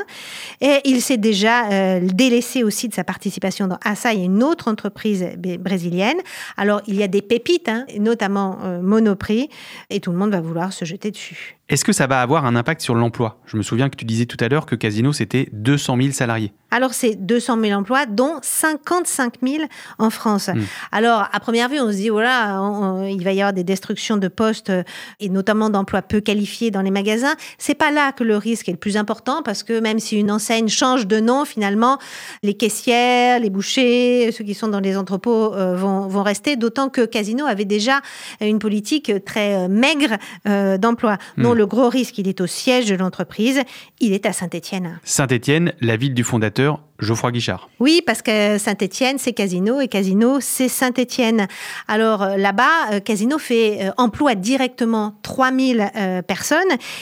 Et 0.61 0.79
il 0.85 1.01
s'est 1.01 1.17
déjà 1.17 1.99
délaissé 1.99 2.63
aussi 2.63 2.87
de 2.87 2.93
sa 2.93 3.03
participation 3.03 3.67
dans 3.67 3.77
Asahi, 3.83 4.23
une 4.23 4.41
autre 4.41 4.67
entreprise 4.67 5.25
brésilienne. 5.59 6.17
Alors, 6.55 6.81
il 6.87 6.95
y 6.95 7.03
a 7.03 7.07
des 7.07 7.21
pépites, 7.21 7.69
hein, 7.69 7.85
notamment 7.99 8.57
Monoprix, 8.87 9.49
et 9.89 9.99
tout 9.99 10.11
le 10.11 10.17
monde 10.17 10.31
va 10.31 10.41
vouloir 10.41 10.73
se 10.73 10.85
jeter 10.85 11.11
dessus. 11.11 11.56
Est-ce 11.69 11.83
que 11.83 11.91
ça 11.91 12.07
va 12.07 12.21
avoir 12.21 12.45
un 12.45 12.55
impact 12.55 12.79
sur 12.81 12.95
l'emploi? 12.95 13.41
Je 13.45 13.57
me 13.57 13.61
souviens 13.61 13.89
que 13.89 13.97
tu 13.97 14.05
disais 14.05 14.25
tout 14.25 14.37
à 14.39 14.47
l'heure 14.47 14.65
que 14.65 14.75
Casino, 14.75 15.11
c'était 15.11 15.49
200 15.51 15.97
000 15.99 16.11
salariés. 16.13 16.53
Alors, 16.71 16.93
c'est 16.93 17.15
200 17.15 17.59
000 17.61 17.79
emplois, 17.79 18.05
dont 18.05 18.35
55 18.41 19.35
000 19.41 19.63
en 19.99 20.09
France. 20.09 20.49
Alors, 20.91 21.27
à 21.31 21.39
première 21.41 21.67
vue, 21.69 21.79
on 21.79 21.87
se 21.91 21.95
dit, 21.97 22.09
voilà, 22.09 22.61
on- 22.61 22.83
on- 22.83 23.03
il 23.07 23.21
va 23.23 23.31
y 23.33 23.41
avoir 23.41 23.51
des 23.53 23.63
destructions 23.65 24.15
de 24.17 24.27
postes 24.29 24.69
euh, 24.69 24.83
et 25.21 25.29
notamment 25.29 25.69
d'emplois 25.69 26.01
peu 26.01 26.19
qualifiés 26.21 26.71
dans 26.71 26.81
les 26.81 26.91
magasins. 26.91 27.35
C'est 27.57 27.75
pas 27.75 27.91
là 27.91 28.11
que 28.13 28.23
le 28.25 28.35
risque 28.37 28.67
est 28.69 28.73
le 28.73 28.77
plus 28.77 28.95
important 28.97 29.43
parce 29.43 29.63
que 29.63 29.79
même 29.79 29.99
si 29.99 30.17
une 30.17 30.31
enseigne 30.31 30.67
change 30.69 31.05
de 31.07 31.19
nom, 31.21 31.43
finalement, 31.45 31.99
les 32.43 32.53
caissières, 32.53 33.39
les 33.39 33.49
bouchers, 33.49 34.31
ceux 34.31 34.43
qui 34.43 34.53
sont 34.53 34.67
dans 34.69 34.81
les 34.81 34.97
entrepôts 34.97 35.53
euh, 35.53 35.75
vont, 35.75 36.07
vont 36.07 36.23
rester. 36.23 36.55
D'autant 36.57 36.87
que 36.89 37.05
Casino 37.05 37.45
avait 37.45 37.65
déjà 37.65 37.99
une 38.41 38.59
politique 38.59 39.11
très 39.25 39.53
euh, 39.55 39.67
maigre 39.69 40.15
euh, 40.47 40.77
d'emploi. 40.77 41.17
Non, 41.37 41.53
le 41.57 41.65
gros 41.65 41.89
risque, 41.89 42.17
il 42.17 42.27
est 42.27 42.39
au 42.39 42.47
siège 42.47 42.87
de 42.87 42.95
l'entreprise. 42.95 43.61
Il 43.99 44.13
est 44.13 44.25
à 44.25 44.31
Saint-Étienne. 44.31 44.99
Saint-Étienne, 45.03 45.73
la 45.81 45.97
ville 45.97 46.13
du 46.13 46.23
fondateur, 46.23 46.81
Geoffroy 46.99 47.31
Guichard. 47.31 47.69
Oui, 47.79 48.01
parce 48.05 48.21
que 48.21 48.57
Saint-Étienne, 48.57 49.17
c'est 49.19 49.33
Casino 49.33 49.79
et 49.79 49.87
Casino, 49.87 50.39
c'est 50.41 50.67
Saint-Étienne. 50.67 51.47
Alors 51.87 52.23
euh, 52.23 52.37
là-bas, 52.37 52.93
euh, 52.93 52.99
Casino 52.99 53.37
fait 53.37 53.87
euh, 53.87 53.91
emploie 53.97 54.35
directement 54.35 55.15
3000 55.21 55.91
euh, 55.95 56.21
personnes 56.21 56.59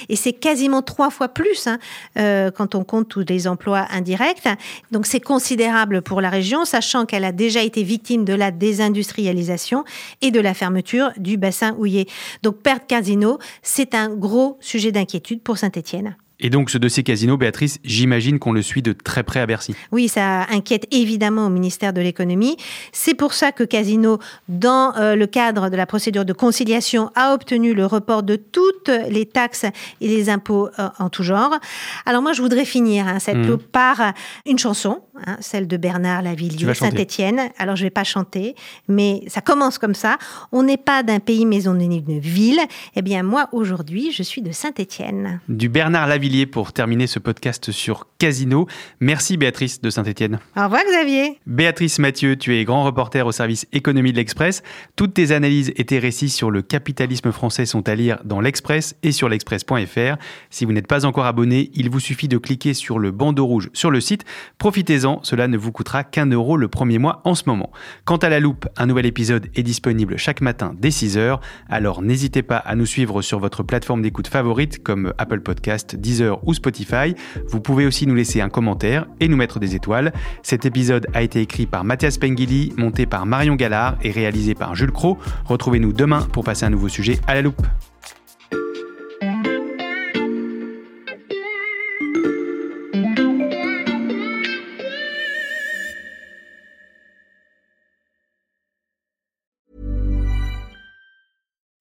et 0.09 0.15
c'est 0.15 0.33
quasiment 0.33 0.81
trois 0.81 1.09
fois 1.09 1.29
plus 1.29 1.67
hein, 1.67 1.79
euh, 2.17 2.51
quand 2.51 2.75
on 2.75 2.83
compte 2.83 3.07
tous 3.07 3.23
les 3.27 3.47
emplois 3.47 3.87
indirects. 3.91 4.47
Donc 4.91 5.05
c'est 5.05 5.21
considérable 5.21 6.01
pour 6.01 6.21
la 6.21 6.29
région, 6.29 6.65
sachant 6.65 7.05
qu'elle 7.05 7.23
a 7.23 7.31
déjà 7.31 7.63
été 7.63 7.83
victime 7.83 8.25
de 8.25 8.33
la 8.33 8.51
désindustrialisation 8.51 9.85
et 10.21 10.31
de 10.31 10.39
la 10.39 10.53
fermeture 10.53 11.11
du 11.17 11.37
bassin 11.37 11.73
houillé. 11.77 12.07
Donc 12.43 12.57
perdre 12.57 12.85
Casino, 12.87 13.39
c'est 13.61 13.95
un 13.95 14.09
gros 14.09 14.57
sujet 14.59 14.91
d'inquiétude 14.91 15.41
pour 15.41 15.57
Saint-Étienne. 15.57 16.15
Et 16.39 16.49
donc 16.49 16.69
ce 16.69 16.77
dossier 16.77 17.03
Casino, 17.03 17.37
Béatrice, 17.37 17.79
j'imagine 17.83 18.39
qu'on 18.39 18.51
le 18.51 18.61
suit 18.61 18.81
de 18.81 18.91
très 18.91 19.23
près 19.23 19.39
à 19.39 19.45
Bercy. 19.45 19.75
Oui, 19.91 20.07
ça 20.07 20.41
inquiète 20.51 20.85
évidemment 20.91 21.47
au 21.47 21.49
ministère 21.49 21.93
de 21.93 22.01
l'économie. 22.01 22.57
C'est 22.91 23.13
pour 23.13 23.33
ça 23.33 23.51
que 23.51 23.63
Casino, 23.63 24.19
dans 24.49 24.93
euh, 24.97 25.15
le 25.15 25.27
cadre 25.27 25.69
de 25.69 25.77
la 25.77 25.85
procédure 25.85 26.25
de 26.25 26.33
conciliation, 26.33 27.09
a 27.15 27.33
obtenu 27.33 27.73
le 27.73 27.85
report 27.85 28.23
de 28.23 28.35
toutes 28.35 28.91
les 29.09 29.25
taxes 29.25 29.65
et 30.01 30.07
les 30.07 30.29
impôts 30.29 30.67
euh, 30.79 30.89
en 30.99 31.09
tout 31.09 31.23
genre. 31.23 31.57
Alors 32.05 32.21
moi, 32.21 32.33
je 32.33 32.41
voudrais 32.41 32.65
finir 32.65 33.07
hein, 33.07 33.19
cette 33.19 33.37
loupe 33.37 33.63
par 33.71 34.13
une 34.45 34.59
chanson, 34.59 35.01
hein, 35.25 35.37
celle 35.39 35.67
de 35.67 35.77
Bernard 35.77 36.23
chanter. 36.23 36.73
Saint-Étienne. 36.73 37.41
Alors 37.57 37.75
je 37.75 37.83
vais 37.83 37.89
pas 37.89 38.03
chanter, 38.03 38.55
mais 38.87 39.21
ça 39.27 39.41
commence 39.41 39.77
comme 39.77 39.95
ça. 39.95 40.17
On 40.51 40.63
n'est 40.63 40.77
pas 40.77 41.03
d'un 41.03 41.19
pays, 41.19 41.45
mais 41.45 41.67
on 41.67 41.79
est 41.79 41.87
d'une 41.87 42.19
ville. 42.19 42.59
Eh 42.95 43.01
bien 43.01 43.23
moi, 43.23 43.49
aujourd'hui, 43.51 44.11
je 44.11 44.23
suis 44.23 44.41
de 44.41 44.51
Saint-Étienne. 44.51 45.39
Du 45.47 45.69
Bernard 45.69 46.07
Lavillier 46.07 46.45
pour 46.45 46.73
terminer 46.73 47.07
ce 47.07 47.19
podcast 47.19 47.71
sur 47.71 48.07
Casino. 48.17 48.67
Merci 48.99 49.37
Béatrice 49.37 49.81
de 49.81 49.89
Saint-Étienne. 49.89 50.39
Au 50.57 50.63
revoir 50.63 50.81
Xavier. 50.89 51.39
Béatrice 51.45 51.99
Mathieu, 51.99 52.37
tu 52.37 52.55
es 52.55 52.63
grand 52.63 52.83
reporter 52.83 53.25
au 53.25 53.31
service 53.31 53.65
économie 53.73 54.11
de 54.11 54.17
l'Express. 54.17 54.63
Toutes 54.95 55.13
tes 55.13 55.31
analyses 55.31 55.73
et 55.75 55.85
tes 55.85 55.99
récits 55.99 56.29
sur 56.29 56.51
le 56.51 56.61
capitalisme 56.61 57.31
français 57.31 57.65
sont 57.65 57.87
à 57.87 57.95
lire 57.95 58.19
dans 58.23 58.41
l'Express 58.41 58.95
et 59.03 59.11
sur 59.11 59.29
l'express.fr. 59.29 60.17
Si 60.49 60.65
vous 60.65 60.71
n'êtes 60.71 60.87
pas 60.87 61.05
encore 61.05 61.25
abonné, 61.25 61.71
il 61.73 61.89
vous 61.89 61.99
suffit 61.99 62.27
de 62.27 62.37
cliquer 62.37 62.73
sur 62.73 62.99
le 62.99 63.11
bandeau 63.11 63.45
rouge 63.45 63.69
sur 63.73 63.91
le 63.91 64.01
site. 64.01 64.23
Profitez-en, 64.57 65.04
cela 65.23 65.47
ne 65.47 65.57
vous 65.57 65.71
coûtera 65.71 66.03
qu'un 66.03 66.25
euro 66.25 66.57
le 66.57 66.67
premier 66.67 66.97
mois 66.97 67.21
en 67.23 67.35
ce 67.35 67.43
moment. 67.47 67.71
Quant 68.05 68.17
à 68.17 68.29
la 68.29 68.39
loupe, 68.39 68.67
un 68.77 68.85
nouvel 68.85 69.05
épisode 69.05 69.47
est 69.55 69.63
disponible 69.63 70.17
chaque 70.17 70.41
matin 70.41 70.73
dès 70.77 70.89
6h. 70.89 71.39
Alors 71.69 72.01
n'hésitez 72.01 72.43
pas 72.43 72.57
à 72.57 72.75
nous 72.75 72.85
suivre 72.85 73.21
sur 73.21 73.39
votre 73.39 73.63
plateforme 73.63 74.01
d'écoute 74.01 74.27
favorite 74.27 74.81
comme 74.83 75.13
Apple 75.17 75.41
Podcast, 75.41 75.95
Deezer 75.95 76.45
ou 76.47 76.53
Spotify. 76.53 77.15
Vous 77.47 77.61
pouvez 77.61 77.85
aussi 77.85 78.07
nous 78.07 78.15
laisser 78.15 78.41
un 78.41 78.49
commentaire 78.49 79.05
et 79.19 79.27
nous 79.27 79.37
mettre 79.37 79.59
des 79.59 79.75
étoiles. 79.75 80.13
Cet 80.43 80.65
épisode 80.65 81.07
a 81.13 81.21
été 81.21 81.41
écrit 81.41 81.65
par 81.65 81.83
Mathias 81.83 82.17
Pengili, 82.17 82.73
monté 82.77 83.05
par 83.05 83.25
Marion 83.25 83.55
Gallard 83.55 83.97
et 84.03 84.11
réalisé 84.11 84.55
par 84.55 84.75
Jules 84.75 84.91
Cro. 84.91 85.17
Retrouvez-nous 85.45 85.93
demain 85.93 86.21
pour 86.31 86.43
passer 86.43 86.65
un 86.65 86.69
nouveau 86.69 86.89
sujet 86.89 87.19
à 87.27 87.33
la 87.35 87.41
loupe. 87.41 87.65